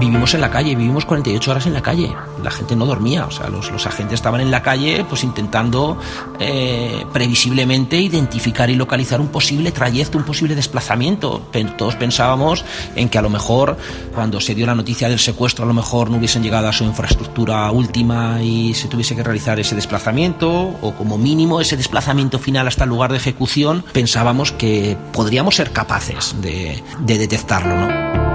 [0.05, 2.13] vivimos en la calle, vivimos 48 horas en la calle.
[2.43, 5.97] La gente no dormía, o sea, los, los agentes estaban en la calle pues intentando
[6.39, 11.41] eh, previsiblemente identificar y localizar un posible trayecto, un posible desplazamiento.
[11.77, 13.77] Todos pensábamos en que a lo mejor
[14.13, 16.83] cuando se dio la noticia del secuestro a lo mejor no hubiesen llegado a su
[16.83, 22.67] infraestructura última y se tuviese que realizar ese desplazamiento o como mínimo ese desplazamiento final
[22.67, 28.33] hasta el lugar de ejecución pensábamos que podríamos ser capaces de, de detectarlo, ¿no?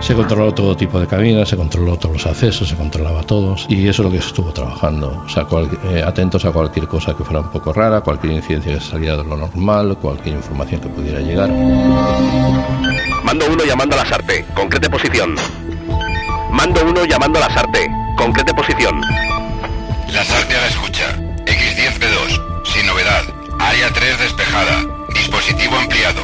[0.00, 3.88] Se controló todo tipo de cabinas, se controló todos los accesos, se controlaba todos y
[3.88, 5.22] eso es lo que se estuvo trabajando.
[5.24, 8.74] O sea, cual, eh, atentos a cualquier cosa que fuera un poco rara, cualquier incidencia
[8.74, 11.50] que saliera de lo normal, cualquier información que pudiera llegar.
[13.22, 15.34] Mando uno llamando a la SARTE, concrete posición.
[16.52, 19.00] Mando uno llamando a la SARTE, concrete posición.
[20.12, 21.04] La SARTE a la escucha.
[21.44, 23.22] X10B2, sin novedad.
[23.58, 24.86] Área 3 despejada.
[25.14, 26.20] Dispositivo ampliado.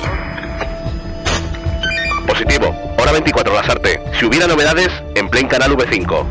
[2.27, 2.84] Positivo.
[2.99, 4.01] Hora 24, Lasarte.
[4.19, 6.27] Si hubiera novedades, en Plain Canal V5.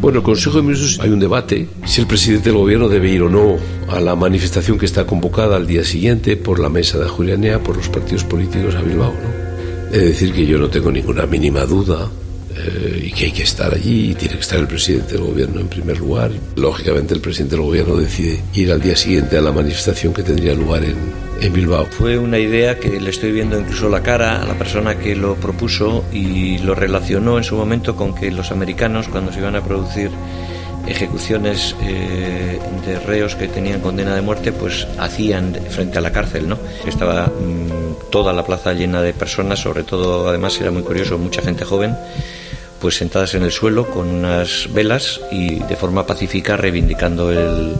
[0.00, 3.22] Bueno, el Consejo de Ministros hay un debate si el presidente del gobierno debe ir
[3.22, 3.56] o no
[3.88, 7.76] a la manifestación que está convocada al día siguiente por la mesa de Julianea, por
[7.76, 9.12] los partidos políticos a Bilbao.
[9.12, 9.92] ¿no?
[9.92, 12.08] He de decir que yo no tengo ninguna mínima duda
[12.58, 15.60] eh, y que hay que estar allí y tiene que estar el presidente del gobierno
[15.60, 16.30] en primer lugar.
[16.56, 20.54] Lógicamente el presidente del gobierno decide ir al día siguiente a la manifestación que tendría
[20.54, 20.96] lugar en,
[21.40, 21.86] en Bilbao.
[21.86, 25.34] Fue una idea que le estoy viendo incluso la cara a la persona que lo
[25.34, 29.62] propuso y lo relacionó en su momento con que los americanos cuando se iban a
[29.62, 30.10] producir
[30.86, 36.48] ejecuciones eh, de reos que tenían condena de muerte, pues hacían frente a la cárcel,
[36.48, 36.58] ¿no?
[36.86, 41.42] Estaba mm, toda la plaza llena de personas, sobre todo, además era muy curioso, mucha
[41.42, 41.96] gente joven,
[42.80, 47.74] pues sentadas en el suelo con unas velas y de forma pacífica reivindicando el,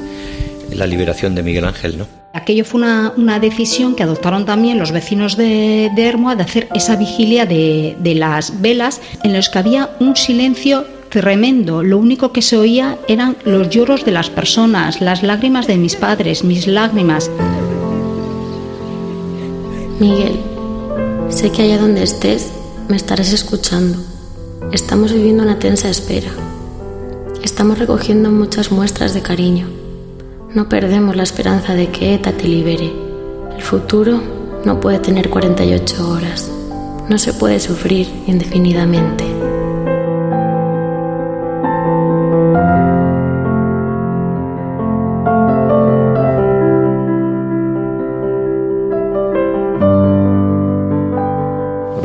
[0.73, 2.07] la liberación de Miguel Ángel, ¿no?
[2.33, 6.69] Aquello fue una, una decisión que adoptaron también los vecinos de, de Hermoa de hacer
[6.75, 11.83] esa vigilia de, de las velas en los que había un silencio tremendo.
[11.83, 15.97] Lo único que se oía eran los lloros de las personas, las lágrimas de mis
[15.97, 17.31] padres, mis lágrimas.
[20.01, 20.39] Miguel,
[21.29, 22.53] sé que allá donde estés
[22.89, 23.99] me estarás escuchando.
[24.73, 26.31] Estamos viviendo una tensa espera.
[27.43, 29.69] Estamos recogiendo muchas muestras de cariño.
[30.55, 32.93] No perdemos la esperanza de que ETA te libere.
[33.57, 34.21] El futuro
[34.65, 36.51] no puede tener 48 horas.
[37.09, 39.36] No se puede sufrir indefinidamente.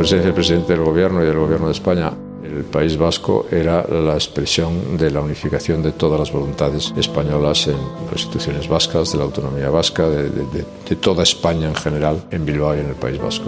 [0.02, 2.12] Presencia del presidente del gobierno y del gobierno de España
[2.44, 7.76] el País Vasco era la expresión de la unificación de todas las voluntades españolas en
[8.10, 12.24] las instituciones vascas, de la autonomía vasca, de, de, de, de toda España en general,
[12.32, 13.44] en Bilbao y en el País Vasco.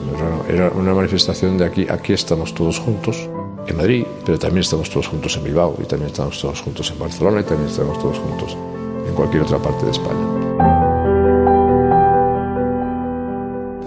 [0.48, 3.28] Era, una manifestación de aquí, aquí estamos todos juntos,
[3.66, 6.98] en Madrid, pero también estamos todos juntos en Bilbao, y también estamos todos juntos en
[6.98, 8.56] Barcelona, y también estamos todos juntos
[9.08, 10.83] en cualquier otra parte de España.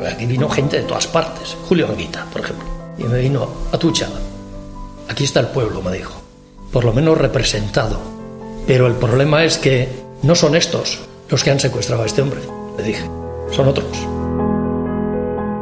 [0.09, 1.55] Aquí vino gente de todas partes.
[1.67, 2.67] Julio Anguita, por ejemplo.
[2.97, 4.09] Y me vino a Tucha.
[5.09, 6.13] Aquí está el pueblo, me dijo.
[6.71, 7.99] Por lo menos representado.
[8.65, 9.89] Pero el problema es que
[10.23, 12.41] no son estos los que han secuestrado a este hombre,
[12.77, 13.03] le dije.
[13.51, 13.87] Son otros.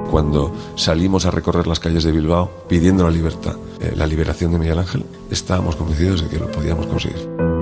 [0.09, 4.59] Cuando salimos a recorrer las calles de Bilbao pidiendo la libertad, eh, la liberación de
[4.59, 7.54] Miguel Ángel, estábamos convencidos de que lo podíamos conseguir.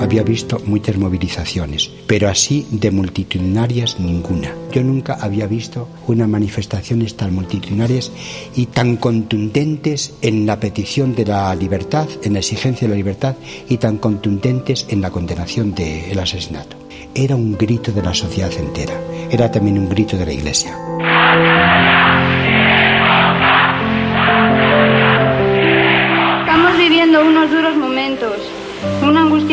[0.00, 4.54] Había visto muchas movilizaciones, pero así de multitudinarias ninguna.
[4.72, 8.10] Yo nunca había visto unas manifestaciones tan multitudinarias
[8.54, 13.36] y tan contundentes en la petición de la libertad, en la exigencia de la libertad
[13.68, 16.76] y tan contundentes en la condenación del asesinato.
[17.14, 20.76] Era un grito de la sociedad entera, era también un grito de la Iglesia.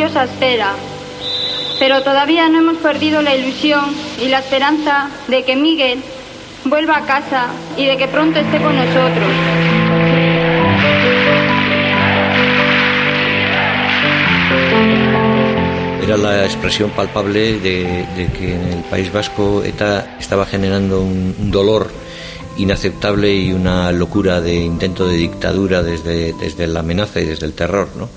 [0.07, 0.73] Espera,
[1.79, 6.01] pero todavía no hemos perdido la ilusión y la esperanza de que Miguel
[6.65, 9.29] vuelva a casa y de que pronto esté con nosotros.
[16.03, 21.91] Era la expresión palpable de, que en el País Vasco ETA estaba generando un dolor
[22.57, 27.53] inaceptable y una locura de intento de dictadura desde, desde la amenaza y desde el
[27.53, 28.09] terror, ¿no?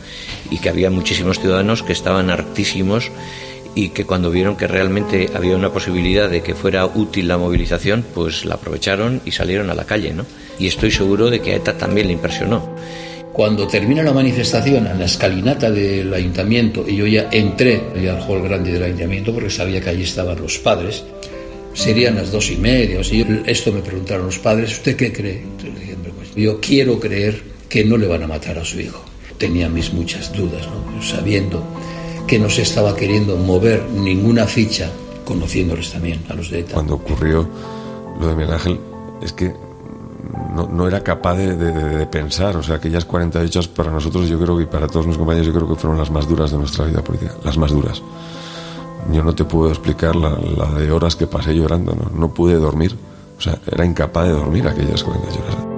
[0.51, 3.11] y que había muchísimos ciudadanos que estaban hartísimos
[3.75, 8.05] y que cuando vieron que realmente había una posibilidad de que fuera útil la movilización,
[8.15, 10.25] pues la aprovecharon y salieron a la calle, ¿no?
[10.59, 12.77] Y estoy seguro de que a ETA también le impresionó.
[13.33, 18.43] Cuando termina la manifestación en la escalinata del ayuntamiento y yo ya entré al hall
[18.43, 21.03] grande del ayuntamiento porque sabía que allí estaban los padres,
[21.75, 22.99] serían las dos y media.
[22.99, 23.03] O
[23.47, 25.45] esto me preguntaron los padres, ¿usted qué cree?
[26.17, 29.05] Pues, yo quiero creer que no le van a matar a su hijo
[29.39, 30.67] tenía mis muchas dudas,
[31.03, 31.63] sabiendo
[32.27, 34.91] que no se estaba queriendo mover ninguna ficha,
[35.25, 36.75] conociéndoles también a los de ETA.
[36.75, 37.49] Cuando ocurrió
[38.21, 38.81] lo de Miguel Ángel,
[39.23, 39.53] es que
[40.55, 44.57] no, era capaz de, de, pensar, o sea, aquellas 48 horas para nosotros, yo creo
[44.57, 47.03] que para todos mis compañeros, yo creo que fueron las más duras de nuestra vida
[47.03, 48.03] política, las más duras.
[49.13, 50.37] Yo no te puedo explicar la,
[50.79, 52.11] de horas que pasé llorando, ¿no?
[52.19, 52.97] no pude dormir,
[53.39, 55.75] o sea, era incapaz de dormir aquellas 48 horas.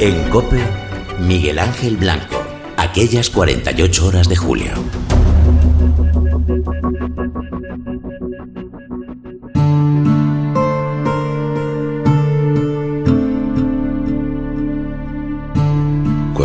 [0.00, 0.60] En Cope,
[1.18, 2.36] Miguel Ángel Blanco,
[2.76, 4.70] aquellas 48 horas de julio.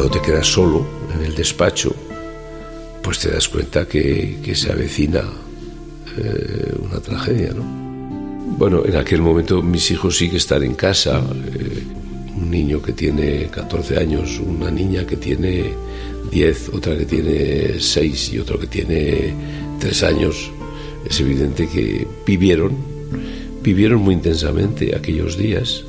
[0.03, 0.85] Cuando te quedas solo
[1.15, 1.95] en el despacho,
[3.01, 5.21] pues te das cuenta que, se avecina
[6.17, 7.63] eh, una tragedia, ¿no?
[8.57, 11.23] Bueno, en aquel momento mis hijos sí que están en casa.
[11.55, 11.83] Eh,
[12.35, 15.73] un niño que tiene 14 años, una niña que tiene
[16.29, 19.33] 10, otra que tiene 6 y otro que tiene
[19.79, 20.51] 3 años,
[21.09, 22.75] es evidente que vivieron,
[23.61, 25.85] vivieron muy intensamente aquellos días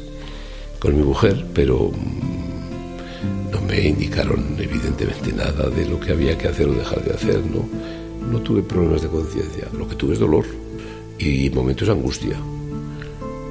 [0.79, 1.91] con mi mujer, pero
[3.69, 7.69] me indicaron evidentemente nada de lo que había que hacer o dejar de hacer, no,
[8.31, 10.45] no tuve problemas de conciencia, lo que tuve es dolor
[11.19, 12.37] y momentos de angustia.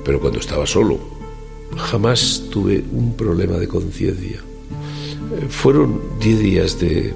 [0.04, 1.00] pero cuando estaba solo.
[1.76, 4.38] Jamás tuve un problema de conciencia.
[4.38, 7.14] Eh, Fueron diez días de,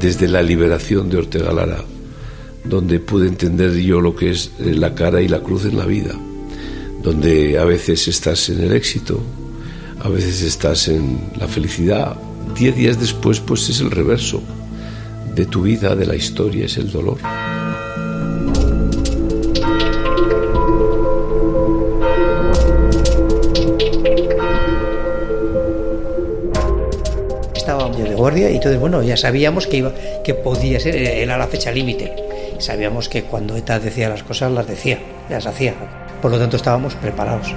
[0.00, 1.84] desde la liberación de Ortega Lara,
[2.64, 5.86] donde pude entender yo lo que es eh, la cara y la cruz en la
[5.86, 6.14] vida,
[7.02, 9.20] donde a veces estás en el éxito,
[10.06, 12.14] a veces estás en la felicidad.
[12.54, 14.40] Diez días después, pues es el reverso
[15.34, 17.18] de tu vida, de la historia, es el dolor.
[27.56, 29.92] Estábamos de guardia y entonces, bueno, ya sabíamos que, iba,
[30.22, 32.14] que podía ser, era la fecha límite.
[32.60, 35.74] Sabíamos que cuando ETA decía las cosas, las decía, las hacía.
[36.22, 37.52] Por lo tanto, estábamos preparados.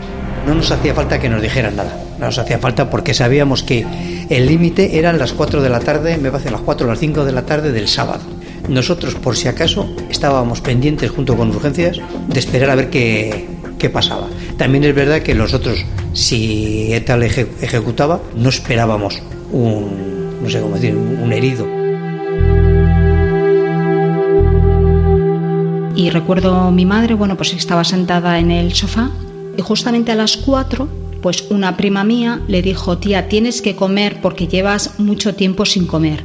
[0.49, 1.95] No nos hacía falta que nos dijeran nada.
[2.17, 3.85] No nos hacía falta porque sabíamos que
[4.31, 7.23] el límite eran las 4 de la tarde, me parece las 4 o las 5
[7.23, 8.23] de la tarde del sábado.
[8.67, 13.91] Nosotros, por si acaso, estábamos pendientes junto con urgencias de esperar a ver qué, qué
[13.91, 14.25] pasaba.
[14.57, 20.61] También es verdad que nosotros, si ETA le eje- ejecutaba, no esperábamos un, no sé
[20.61, 21.67] cómo decir, un herido.
[25.95, 29.11] Y recuerdo mi madre, bueno, pues estaba sentada en el sofá
[29.59, 30.87] y justamente a las 4,
[31.21, 35.85] pues una prima mía le dijo, tía, tienes que comer porque llevas mucho tiempo sin
[35.85, 36.23] comer.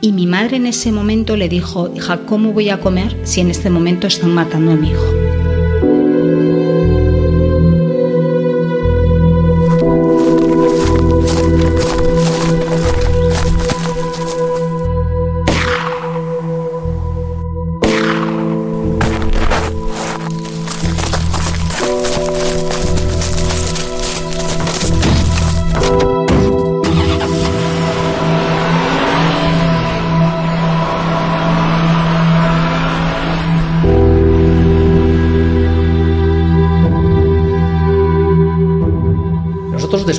[0.00, 3.50] Y mi madre en ese momento le dijo, hija, ¿cómo voy a comer si en
[3.50, 5.43] este momento están matando a mi hijo?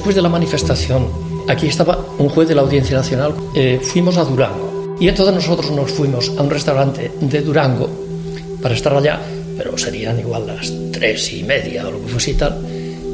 [0.06, 1.08] Después de la manifestación,
[1.48, 4.96] aquí estaba un juez de la Audiencia Nacional, eh, fuimos a Durango.
[5.00, 7.90] Y entonces nosotros nos fuimos a un restaurante de Durango
[8.62, 9.20] para estar allá,
[9.58, 12.56] pero serían igual las tres y media o lo que fuese y tal,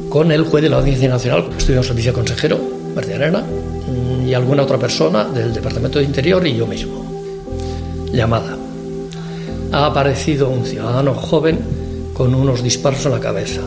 [0.09, 1.49] con el juez de la Audiencia Nacional.
[1.57, 2.59] Estuvimos el viceconsejero,
[2.93, 7.05] Martín Arena, mm, y alguna otra persona del Departamento de Interior y yo mismo.
[8.11, 8.57] Llamada.
[9.71, 11.57] Ha aparecido un ciudadano joven
[12.13, 13.61] con unos disparos en la cabeza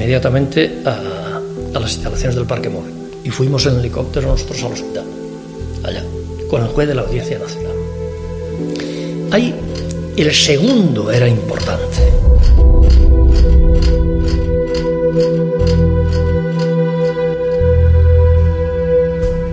[0.00, 1.42] inmediatamente a,
[1.74, 2.94] a las instalaciones del Parque Móvil.
[3.22, 5.04] Y fuimos en helicóptero nosotros al hospital,
[5.84, 6.02] allá,
[6.48, 7.72] con el juez de la Audiencia Nacional.
[9.30, 9.54] Ahí
[10.16, 11.98] el segundo era importante.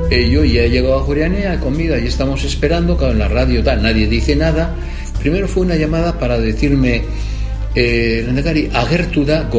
[0.10, 3.62] Eh, yo ya he llegado a Jurianea, comida, y estamos esperando, claro, en la radio
[3.62, 4.74] tal, nadie dice nada.
[5.20, 7.04] Primero fue una llamada para decirme,
[7.76, 9.50] eh, lehendakari, agertu da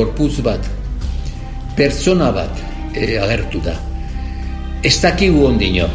[1.78, 2.58] pertsona bat
[2.94, 3.76] eh, agertu da.
[4.82, 5.86] Ez dakigu ondino.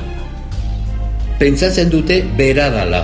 [1.39, 3.03] Pentsatzen dute bera dala,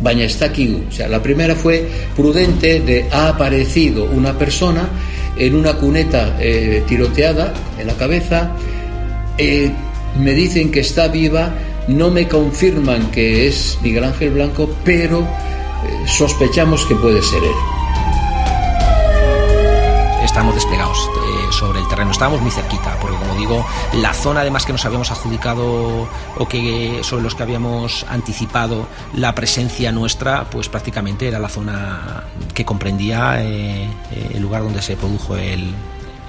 [0.00, 0.84] baina ez dakigu.
[0.88, 1.82] O sea, la primera fue
[2.16, 4.88] prudente de ha aparecido una persona
[5.36, 8.52] en una cuneta eh, tiroteada en la cabeza.
[9.38, 9.70] eh,
[10.18, 11.54] me dicen que está viva,
[11.88, 15.26] no me confirman que es Miguel Ángel Blanco, pero
[16.06, 17.79] sospechamos que puede ser él.
[20.50, 24.64] Estamos desplegados eh, sobre el terreno, estábamos muy cerquita, porque como digo, la zona además
[24.66, 26.08] que nos habíamos adjudicado
[26.38, 32.24] o que sobre los que habíamos anticipado la presencia nuestra, pues prácticamente era la zona
[32.52, 33.88] que comprendía eh,
[34.34, 35.72] el lugar donde se produjo el,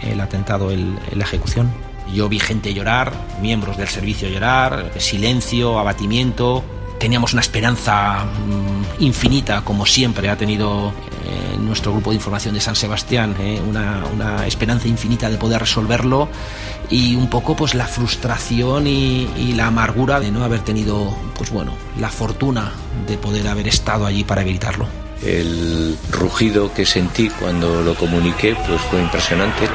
[0.03, 1.71] el atentado, el- la ejecución.
[2.13, 6.63] Yo vi gente llorar, miembros del servicio llorar, silencio, abatimiento.
[7.01, 10.93] Teníamos una esperanza mm, infinita, como siempre ha tenido
[11.25, 15.61] eh, nuestro grupo de información de San Sebastián, eh, una, una esperanza infinita de poder
[15.61, 16.29] resolverlo
[16.91, 21.49] y un poco pues la frustración y, y la amargura de no haber tenido, pues
[21.49, 22.71] bueno, la fortuna
[23.07, 24.87] de poder haber estado allí para evitarlo.
[25.23, 29.67] El rugido que sentí cuando lo comuniqué pues fue impresionante.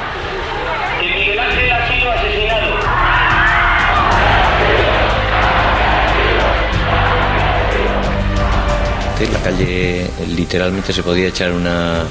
[9.19, 12.05] La calle literalmente se podía echar una,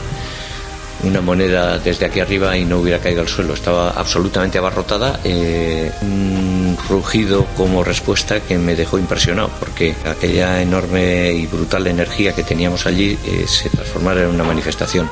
[1.05, 3.55] una moneda desde aquí arriba y no hubiera caído al suelo.
[3.55, 5.21] Estaba absolutamente abarrotada.
[5.23, 12.33] eh, un rugido como respuesta que me dejó impresionado porque aquella enorme y brutal energía
[12.33, 15.09] que teníamos allí eh, se transformara en una manifestación.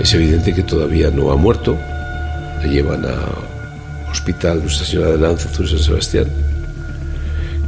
[0.00, 1.78] Es evidente que todavía no ha muerto.
[2.62, 3.14] Le llevan a
[4.10, 6.43] Hospital Nuestra Señora de Lanza, San Sebastián.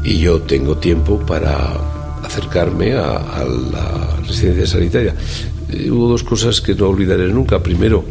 [0.06, 1.74] Y yo tengo tiempo para
[2.22, 5.16] acercarme a, la residencia sanitaria.
[5.68, 7.60] Eh, hubo dos cosas que no olvidaré nunca.
[7.60, 8.04] Primero,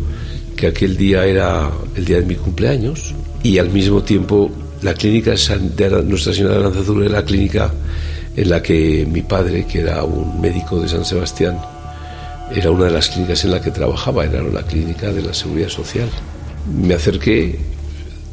[0.58, 5.32] que aquel día era el día de mi cumpleaños y al mismo tiempo la clínica
[5.32, 7.74] de Nuestra Señora de Lanzazur era la clínica
[8.36, 11.58] en la que mi padre, que era un médico de San Sebastián,
[12.54, 15.70] era una de las clínicas en la que trabajaba, era la clínica de la Seguridad
[15.70, 16.10] Social.
[16.78, 17.58] Me acerqué,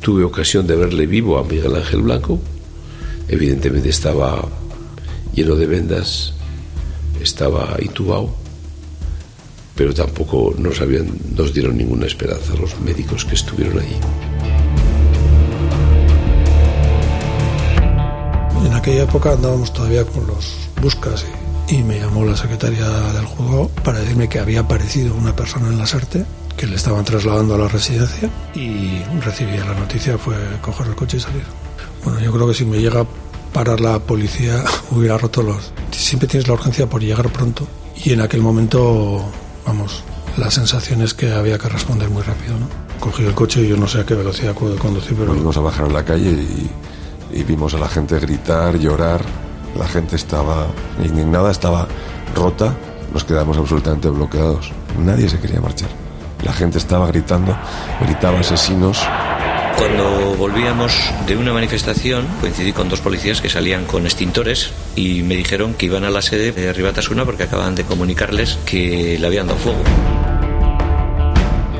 [0.00, 2.40] tuve ocasión de verle vivo a Miguel Ángel Blanco,
[3.32, 4.46] evidentemente estaba
[5.32, 6.34] lleno de vendas,
[7.20, 8.28] estaba intubado,
[9.74, 13.96] pero tampoco nos, habían, nos dieron ninguna esperanza los médicos que estuvieron allí.
[18.66, 21.24] En aquella época andábamos todavía con los buscas
[21.70, 25.78] y, me llamó la secretaria del juzgado para decirme que había aparecido una persona en
[25.78, 30.88] la SARTE que le estaban trasladando a la residencia y recibí la noticia, fue coger
[30.88, 31.44] el coche y salir.
[32.04, 33.06] Bueno, yo creo que si me llega
[33.52, 35.72] parar la policía hubiera roto los...
[35.90, 37.66] Siempre tienes la urgencia por llegar pronto
[38.04, 39.24] y en aquel momento,
[39.66, 40.02] vamos,
[40.36, 42.66] la sensación es que había que responder muy rápido, ¿no?
[42.98, 45.28] Cogí el coche y yo no sé a qué velocidad puedo conducir, pero...
[45.28, 46.70] Volvimos a bajar a la calle y
[47.32, 49.22] y vimos a la gente gritar, llorar.
[49.76, 50.66] La gente estaba
[51.02, 51.88] indignada, estaba
[52.34, 52.74] rota.
[53.12, 54.72] Nos quedamos absolutamente bloqueados.
[54.98, 55.88] Nadie se quería marchar.
[56.44, 57.56] La gente estaba gritando,
[58.00, 59.00] gritaba asesinos.
[59.76, 60.92] Cuando volvíamos
[61.26, 65.86] de una manifestación, coincidí con dos policías que salían con extintores y me dijeron que
[65.86, 69.82] iban a la sede de Ribatasuna porque acababan de comunicarles que le habían dado fuego.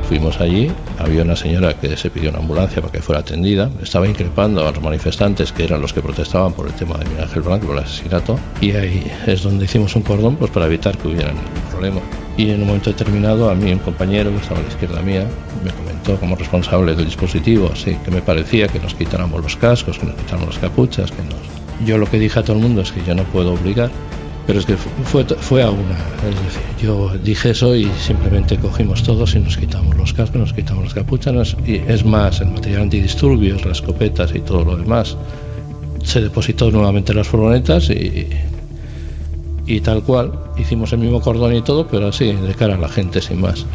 [0.08, 4.06] Fuimos allí, había una señora que se pidió una ambulancia para que fuera atendida, estaba
[4.06, 7.42] increpando a los manifestantes que eran los que protestaban por el tema de Miguel Ángel
[7.42, 11.32] Blanco, el asesinato, y ahí es donde hicimos un cordón pues para evitar que hubiera
[11.32, 12.00] ningún problema.
[12.36, 15.26] Y en un momento determinado a mí un compañero que estaba a la izquierda mía
[15.62, 19.98] me comentó como responsable del dispositivo, así que me parecía que nos quitáramos los cascos,
[19.98, 21.86] que nos quitáramos las capuchas, que nos...
[21.86, 23.90] Yo lo que dije a todo el mundo es que yo no puedo obligar,
[24.46, 25.98] pero es que fue, fue a una.
[26.28, 30.52] Es decir, yo dije eso y simplemente cogimos todos y nos quitamos los cascos, nos
[30.52, 31.56] quitamos las capuchas.
[31.66, 35.16] Y es más, el material antidisturbios, las escopetas y todo lo demás,
[36.02, 38.28] se depositó nuevamente en las furgonetas y,
[39.66, 40.32] y tal cual.
[40.56, 43.66] Hicimos el mismo cordón y todo, pero así, de cara a la gente, sin más.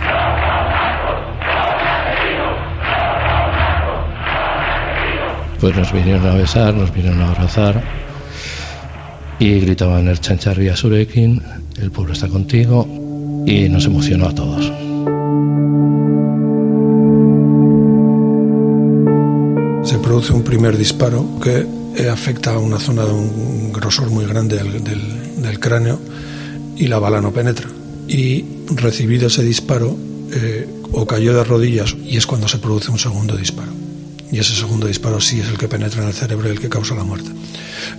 [5.59, 7.83] Pues nos vinieron a besar, nos vinieron a abrazar
[9.39, 11.41] y gritaban el chancharria surekin,
[11.79, 12.88] el pueblo está contigo
[13.45, 14.65] y nos emocionó a todos.
[19.88, 21.65] Se produce un primer disparo que
[22.09, 26.00] afecta a una zona de un grosor muy grande del, del cráneo
[26.76, 27.70] y la bala no penetra.
[28.08, 28.45] Y
[28.76, 29.98] recibido ese disparo,
[30.32, 33.72] eh, o cayó de rodillas y es cuando se produce un segundo disparo.
[34.32, 36.70] Y ese segundo disparo sí es el que penetra en el cerebro y el que
[36.70, 37.30] causa la muerte.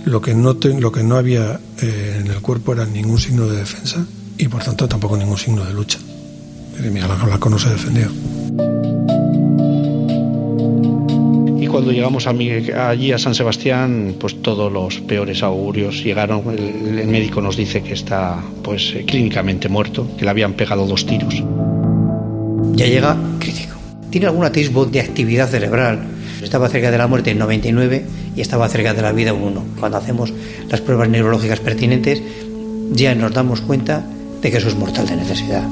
[0.05, 3.47] Lo que no, te, lo que no había eh, en el cuerpo era ningún signo
[3.47, 4.05] de defensa
[4.37, 5.99] y por tanto tampoco ningún signo de lucha.
[6.79, 8.09] Miguel Ángel Blanco no se defendió.
[11.69, 16.43] Cuando llegamos a mi, allí a San Sebastián, pues todos los peores augurios llegaron.
[16.49, 21.05] El, el médico nos dice que está pues clínicamente muerto, que le habían pegado dos
[21.05, 21.43] tiros.
[22.73, 23.75] Ya llega crítico.
[24.09, 26.07] Tiene algún atisbo de actividad cerebral.
[26.41, 28.05] Estaba cerca de la muerte en 99
[28.35, 29.65] y estaba cerca de la vida un 1.
[29.79, 30.33] Cuando hacemos
[30.69, 32.21] las pruebas neurológicas pertinentes,
[32.91, 34.05] ya nos damos cuenta
[34.41, 35.67] de que eso es mortal de necesidad.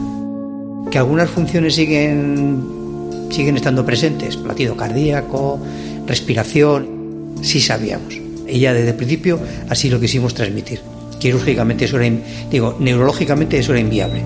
[0.91, 2.87] Que algunas funciones siguen,
[3.30, 5.60] siguen estando presentes, latido cardíaco,
[6.08, 6.88] respiración,
[7.42, 8.16] sí sabíamos.
[8.48, 10.80] Ya desde el principio así lo quisimos transmitir.
[11.20, 12.16] Quirúrgicamente eso era,
[12.50, 14.24] digo, neurológicamente eso era inviable.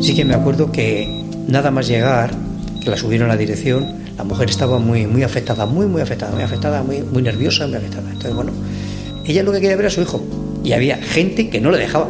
[0.00, 2.32] Sí que me acuerdo que nada más llegar,
[2.82, 6.32] que la subieron a la dirección, la mujer estaba muy, muy afectada, muy, muy afectada,
[6.32, 8.08] muy afectada, muy, muy nerviosa, muy afectada.
[8.08, 8.52] Entonces, bueno,
[9.24, 10.22] ella lo que quería ver a su hijo
[10.64, 12.08] y había gente que no le dejaba.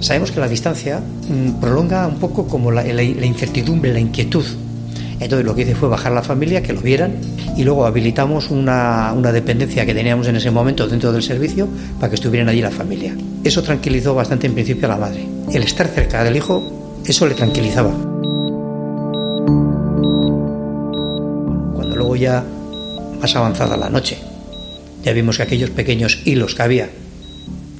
[0.00, 4.44] Sabemos que la distancia mmm, prolonga un poco como la, incertidumbre, la inquietud.
[5.20, 7.14] Entonces lo que hice fue bajar la familia, que lo vieran,
[7.56, 11.66] y luego habilitamos una, una dependencia que teníamos en ese momento dentro del servicio
[11.98, 13.16] para que estuvieran allí la familia.
[13.42, 15.26] Eso tranquilizó bastante en principio a la madre.
[15.52, 16.62] El estar cerca del hijo,
[17.04, 17.90] eso le tranquilizaba.
[21.74, 22.44] Cuando luego ya
[23.20, 24.18] más avanzada la noche,
[25.02, 26.90] ya vimos que aquellos pequeños hilos que había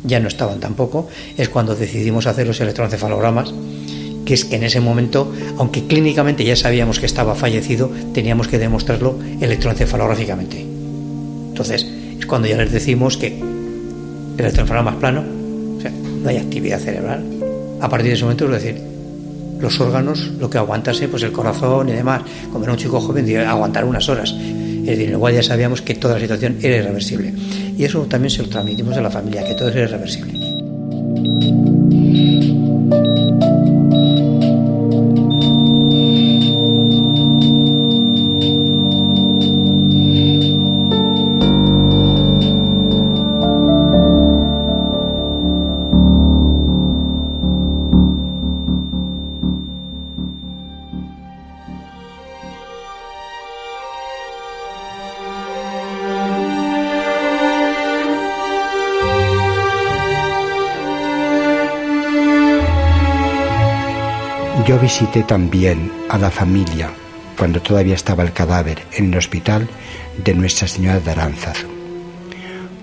[0.08, 3.54] ya no estaban tampoco, es cuando decidimos hacer los electroencefalogramas,
[4.24, 8.58] que es que en ese momento, aunque clínicamente ya sabíamos que estaba fallecido, teníamos que
[8.58, 10.60] demostrarlo electroencefalográficamente.
[10.60, 11.86] Entonces,
[12.18, 15.24] es cuando ya les decimos que el electroencefalograma es plano,
[15.78, 17.24] o sea, no hay actividad cerebral.
[17.80, 18.82] A partir de ese momento, es decir,
[19.60, 23.36] los órganos, lo que aguantase, pues el corazón y demás, como era un chico joven,
[23.38, 24.32] aguantar unas horas.
[24.32, 27.32] Es decir, igual ya sabíamos que toda la situación era irreversible.
[27.78, 31.67] Y eso también se lo transmitimos a la familia, que todo era irreversible.
[64.66, 66.90] Yo visité también a la familia
[67.38, 69.68] cuando todavía estaba el cadáver en el hospital
[70.22, 71.68] de Nuestra Señora de Aránzazu.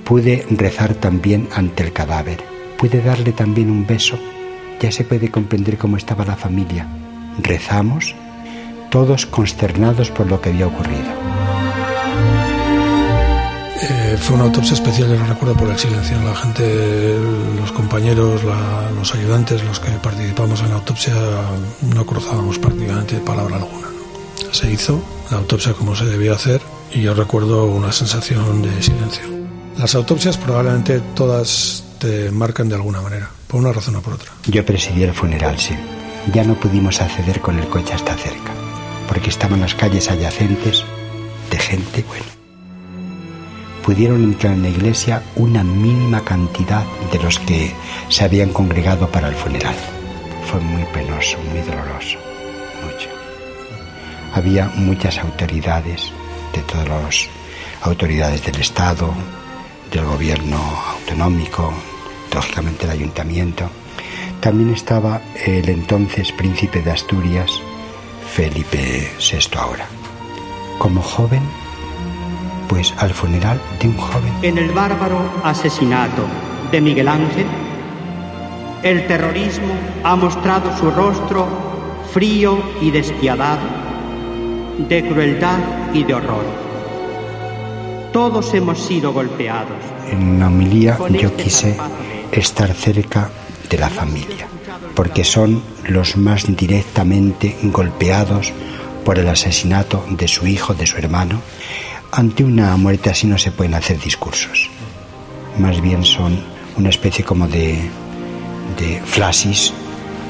[0.04, 2.44] Pude rezar también ante el cadáver,
[2.78, 4.18] pude darle también un beso.
[4.80, 6.88] Ya se puede comprender cómo estaba la familia.
[7.40, 8.16] Rezamos,
[8.90, 11.55] todos consternados por lo que había ocurrido.
[14.20, 16.20] Fue una autopsia especial, yo lo recuerdo por el silencio.
[16.24, 17.16] La gente,
[17.60, 21.14] los compañeros, la- los ayudantes, los que participamos en la autopsia,
[21.94, 23.88] no cruzábamos prácticamente palabra alguna.
[23.88, 24.54] ¿no?
[24.54, 25.00] Se hizo
[25.30, 26.62] la autopsia como se debía hacer
[26.92, 29.24] y yo recuerdo una sensación de silencio.
[29.78, 34.32] Las autopsias probablemente todas te marcan de alguna manera, por una razón o por otra.
[34.48, 35.76] Yo presidí el funeral, sí.
[36.34, 38.54] Ya no pudimos acceder con el coche hasta cerca,
[39.08, 40.84] porque estaban las calles adyacentes
[41.52, 42.26] de gente, bueno.
[43.86, 47.72] Pudieron entrar en la iglesia una mínima cantidad de los que
[48.10, 49.76] se habían congregado para el funeral.
[50.50, 52.18] Fue muy penoso, muy doloroso,
[52.84, 53.10] mucho.
[54.34, 56.12] Había muchas autoridades,
[56.52, 57.30] de todas las
[57.84, 59.14] autoridades del Estado,
[59.92, 60.58] del gobierno
[60.94, 61.72] autonómico,
[62.34, 63.70] lógicamente el ayuntamiento.
[64.40, 67.52] También estaba el entonces príncipe de Asturias,
[68.34, 69.88] Felipe VI ahora.
[70.80, 71.44] Como joven,
[72.68, 76.24] pues al funeral de un joven En el bárbaro asesinato
[76.72, 77.46] de Miguel Ángel,
[78.84, 81.48] el terrorismo ha mostrado su rostro
[82.14, 83.68] frío y despiadado,
[84.88, 85.60] de crueldad
[85.94, 86.46] y de horror.
[88.14, 89.78] Todos hemos sido golpeados.
[90.10, 91.76] En una homilía yo quise
[92.32, 93.30] estar cerca
[93.70, 94.48] de la familia,
[94.96, 98.54] porque son los más directamente golpeados
[99.04, 101.42] por el asesinato de su hijo, de su hermano.
[102.18, 104.70] Ante una muerte así no se pueden hacer discursos.
[105.60, 106.40] Más bien son
[106.78, 107.90] una especie como de,
[108.80, 109.74] de flashes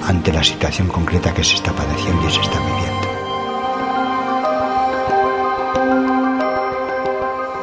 [0.04, 3.08] ante la situación concreta que se está padeciendo y se está viviendo.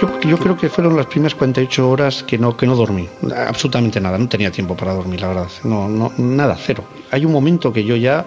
[0.01, 3.09] Yo, yo creo que fueron las primeras 48 horas que no, que no dormí.
[3.49, 4.19] Absolutamente nada.
[4.19, 5.49] No tenía tiempo para dormir, la verdad.
[5.65, 6.85] No, no, nada, cero.
[7.11, 8.25] Hay un momento que yo ya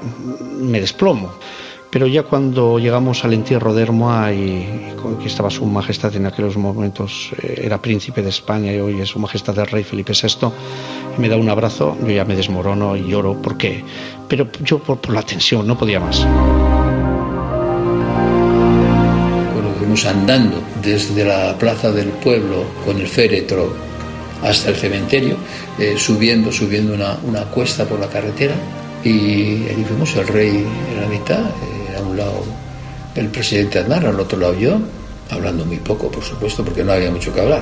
[0.59, 1.31] me desplomo.
[1.95, 4.67] Pero ya cuando llegamos al entierro de Hermoa y
[5.21, 9.07] que estaba su majestad en aquellos momentos, eh, era príncipe de España y hoy es
[9.07, 10.51] su majestad el rey Felipe VI,
[11.17, 13.41] y me da un abrazo, yo ya me desmorono y lloro.
[13.41, 13.81] ¿Por qué?
[14.27, 16.25] Pero yo por, por la tensión, no podía más.
[19.53, 23.73] Bueno, fuimos andando desde la plaza del pueblo con el féretro
[24.43, 25.37] hasta el cementerio,
[25.79, 28.55] eh, subiendo, subiendo una, una cuesta por la carretera
[29.01, 32.43] y allí fuimos el rey en la mitad, eh, a un lado
[33.15, 34.77] el presidente Aznar, al otro lado yo,
[35.31, 37.61] hablando muy poco, por supuesto, porque no había mucho que hablar.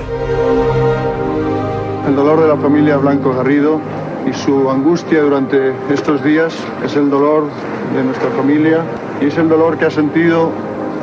[2.06, 3.80] El dolor de la familia Blanco Garrido
[4.28, 6.54] y su angustia durante estos días
[6.84, 7.44] es el dolor
[7.94, 8.84] de nuestra familia
[9.20, 10.50] y es el dolor que ha sentido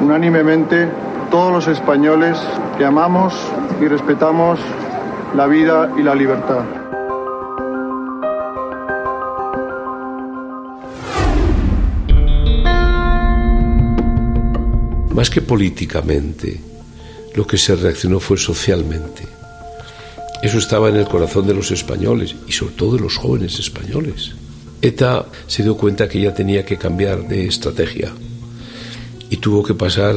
[0.01, 0.89] unánimemente
[1.29, 2.37] todos los españoles
[2.77, 3.33] que amamos
[3.79, 4.59] y respetamos
[5.35, 6.80] la vida y la libertad.
[15.21, 16.59] Más que políticamente,
[17.35, 19.21] lo que se reaccionó fue socialmente.
[20.41, 24.31] Eso estaba en el corazón de los españoles y sobre todo de los jóvenes españoles.
[24.81, 28.11] ETA se dio cuenta que ya tenía que cambiar de estrategia
[29.29, 30.15] y tuvo que pasar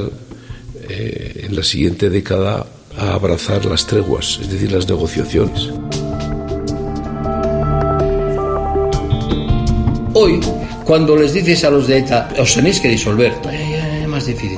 [0.89, 2.65] eh, en la siguiente década
[2.97, 5.69] a abrazar las treguas, es decir, las negociaciones.
[10.15, 10.41] Hoy,
[10.87, 14.54] cuando les dices a los de ETA, os tenéis que disolver, es más difícil.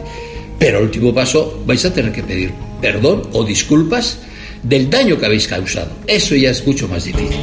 [0.66, 4.18] Pero al último paso vais a tener que pedir perdón o disculpas
[4.64, 5.92] del daño que habéis causado.
[6.08, 7.38] Eso ya es mucho más difícil.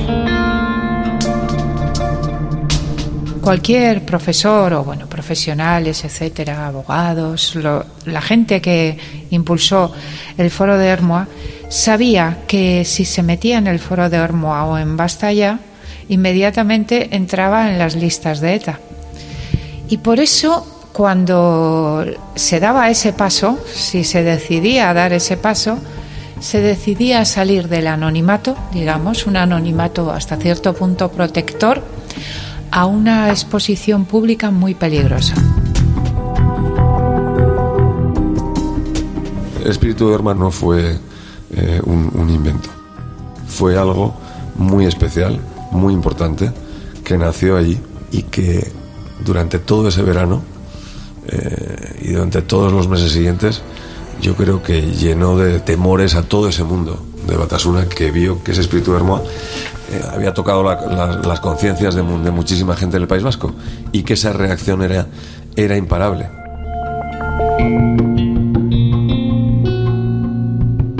[3.39, 7.57] Cualquier profesor o bueno, profesionales, etcétera, abogados,
[8.03, 8.97] la gente que
[9.29, 9.93] impulsó
[10.37, 11.29] el foro de Hermoa
[11.69, 15.61] sabía que si se metía en el foro de Hermoa o en Basta Ya,
[16.09, 18.81] inmediatamente entraba en las listas de ETA.
[19.87, 25.79] Y por eso cuando se daba ese paso, si se decidía a dar ese paso,
[26.39, 31.81] se decidía salir del anonimato, digamos, un anonimato hasta cierto punto protector,
[32.69, 35.33] a una exposición pública muy peligrosa.
[39.63, 40.99] El espíritu de Herman no fue
[41.55, 42.69] eh, un, un invento,
[43.47, 44.13] fue algo
[44.55, 45.39] muy especial,
[45.71, 46.51] muy importante,
[47.03, 47.79] que nació allí
[48.11, 48.71] y que
[49.25, 50.52] durante todo ese verano
[51.29, 53.61] eh, y durante todos los meses siguientes
[54.21, 58.51] yo creo que llenó de temores a todo ese mundo de Batasuna que vio que
[58.51, 59.21] ese espíritu de Hermoa
[59.91, 63.53] eh, había tocado la- la- las conciencias de, de muchísima gente del País Vasco
[63.91, 65.07] y que esa reacción era,
[65.55, 66.27] era imparable.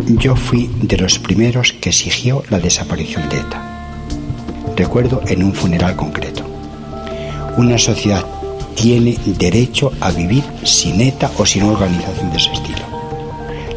[0.08, 3.62] Yo fui de los primeros que exigió la desaparición de ETA.
[4.76, 6.44] Recuerdo en un funeral concreto.
[7.58, 8.26] Una sociedad
[8.76, 12.86] tiene derecho a vivir sin ETA o sin organización de ese estilo.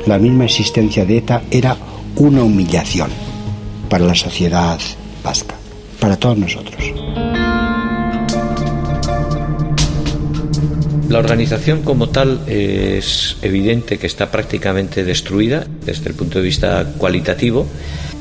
[0.07, 1.77] La misma existencia de ETA era
[2.17, 3.11] una humillación
[3.89, 4.79] para la sociedad
[5.23, 5.55] vasca,
[6.01, 6.77] para todos nosotros.
[11.09, 16.85] La organización como tal es evidente que está prácticamente destruida desde el punto de vista
[16.99, 17.67] cualitativo.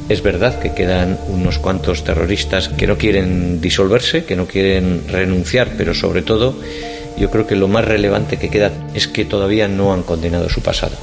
[0.08, 5.70] Es verdad que quedan unos cuantos terroristas que no quieren disolverse, que no quieren renunciar,
[5.78, 6.56] pero sobre todo
[7.18, 10.62] yo creo que lo más relevante que queda es que todavía no han condenado su
[10.62, 10.95] pasado.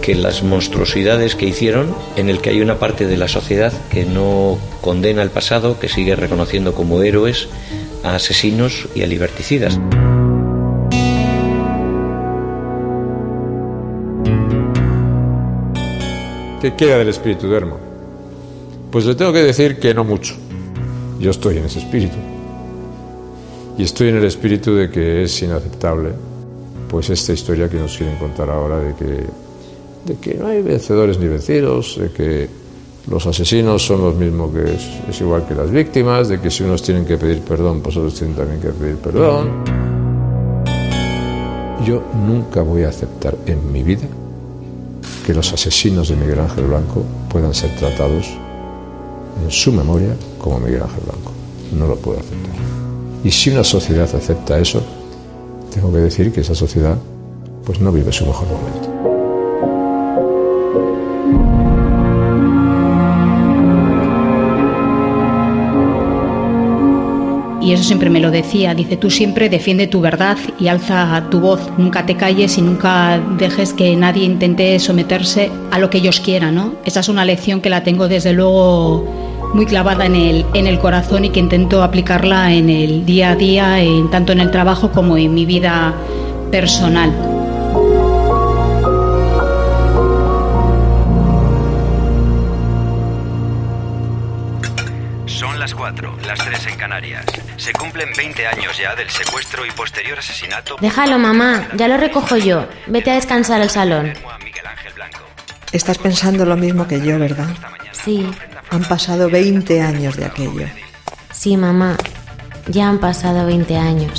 [0.00, 4.04] Que las monstruosidades que hicieron, en el que hay una parte de la sociedad que
[4.04, 7.48] no condena el pasado, que sigue reconociendo como héroes
[8.04, 9.80] a asesinos y a liberticidas.
[16.60, 17.93] ¿Qué queda del espíritu de?
[18.94, 20.36] Pues le tengo que decir que no mucho.
[21.18, 22.14] Yo estoy en ese espíritu.
[23.76, 26.10] Y estoy en el espíritu de que es inaceptable,
[26.88, 29.24] pues esta historia que nos quieren contar ahora de que,
[30.06, 32.48] de que no hay vencedores ni vencidos, de que
[33.10, 34.76] los asesinos son los mismos que
[35.10, 38.14] es, igual que las víctimas, de que si unos tienen que pedir perdón, pues otros
[38.14, 39.64] tienen también que pedir perdón.
[41.84, 44.06] Yo nunca voy a aceptar en mi vida
[45.26, 48.38] que los asesinos de Miguel Ángel Blanco puedan ser tratados
[49.42, 51.32] en su memoria como Miguel Ángel Blanco.
[51.76, 52.54] No lo puedo aceptar.
[53.24, 54.82] Y si una sociedad acepta eso,
[55.72, 56.96] tengo que decir que esa sociedad
[57.64, 58.94] pues no vive su mejor momento.
[67.64, 71.40] Y eso siempre me lo decía, dice, tú siempre defiende tu verdad y alza tu
[71.40, 76.20] voz, nunca te calles y nunca dejes que nadie intente someterse a lo que ellos
[76.20, 76.74] quieran, ¿no?
[76.84, 79.06] Esa es una lección que la tengo desde luego
[79.54, 83.36] muy clavada en el, en el corazón y que intento aplicarla en el día a
[83.36, 85.94] día, en, tanto en el trabajo como en mi vida
[86.50, 87.10] personal.
[95.26, 97.24] Son las 4, las 3 en Canarias.
[97.56, 100.76] Se cumplen 20 años ya del secuestro y posterior asesinato.
[100.80, 102.66] Déjalo, mamá, ya lo recojo yo.
[102.88, 104.12] Vete a descansar al salón.
[105.70, 107.48] Estás pensando lo mismo que yo, ¿verdad?
[107.92, 108.28] Sí,
[108.70, 110.66] Han pasado 20 años de aquello.
[111.32, 111.96] sí, mamá.
[112.68, 114.18] Ya han pasado 20 años.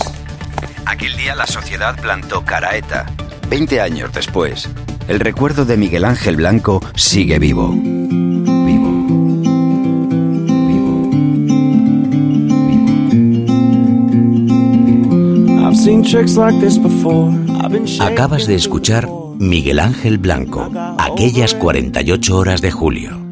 [0.85, 3.05] Aquel día la sociedad plantó cara a ETA.
[3.49, 4.69] 20 años después,
[5.07, 7.75] el recuerdo de Miguel Ángel Blanco sigue vivo.
[17.65, 23.24] I've been Acabas de escuchar Miguel Ángel Blanco, aquellas 48 horas de julio.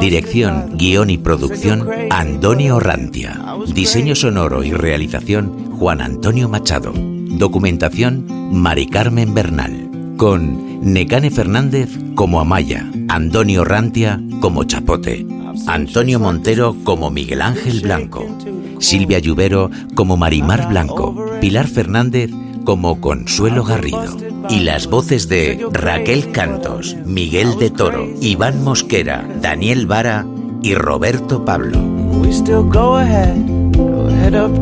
[0.00, 3.40] Dirección, guion y producción, Antonio Rantia.
[3.72, 6.92] Diseño sonoro y realización, Juan Antonio Machado.
[6.94, 9.90] Documentación, Mari Carmen Bernal.
[10.16, 15.26] Con Necane Fernández como Amaya, Antonio Rantia como Chapote,
[15.66, 18.26] Antonio Montero como Miguel Ángel Blanco,
[18.78, 22.30] Silvia Lluvero como Marimar Blanco, Pilar Fernández
[22.64, 24.29] como Consuelo Garrido.
[24.50, 30.26] Y las voces de Raquel Cantos, Miguel de Toro, Iván Mosquera, Daniel Vara
[30.62, 31.78] y Roberto Pablo.
[32.20, 33.36] We still go ahead,
[33.72, 34.60] go head up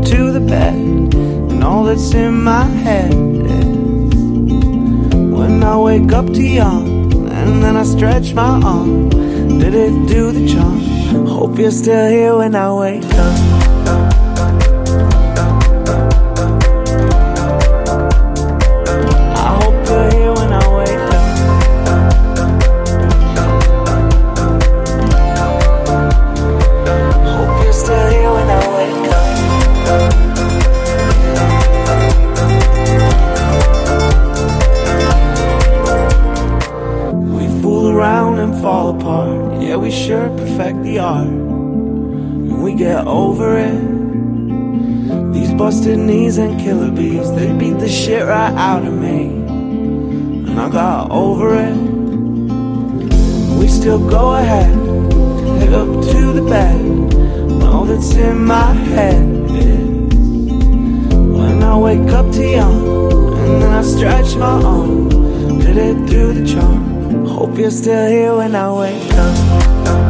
[40.09, 41.29] sure perfect the art.
[41.29, 48.25] When we get over it, these busted knees and killer bees, they beat the shit
[48.25, 49.27] right out of me.
[50.49, 51.77] And I got over it.
[53.59, 54.75] We still go ahead,
[55.61, 56.81] head up to the bed.
[56.81, 60.15] And all that's in my head is
[61.37, 65.11] when I wake up to yawn, and then I stretch my arm,
[65.59, 66.88] did it through the charm.
[67.39, 70.08] Hope you're still here when I wake up.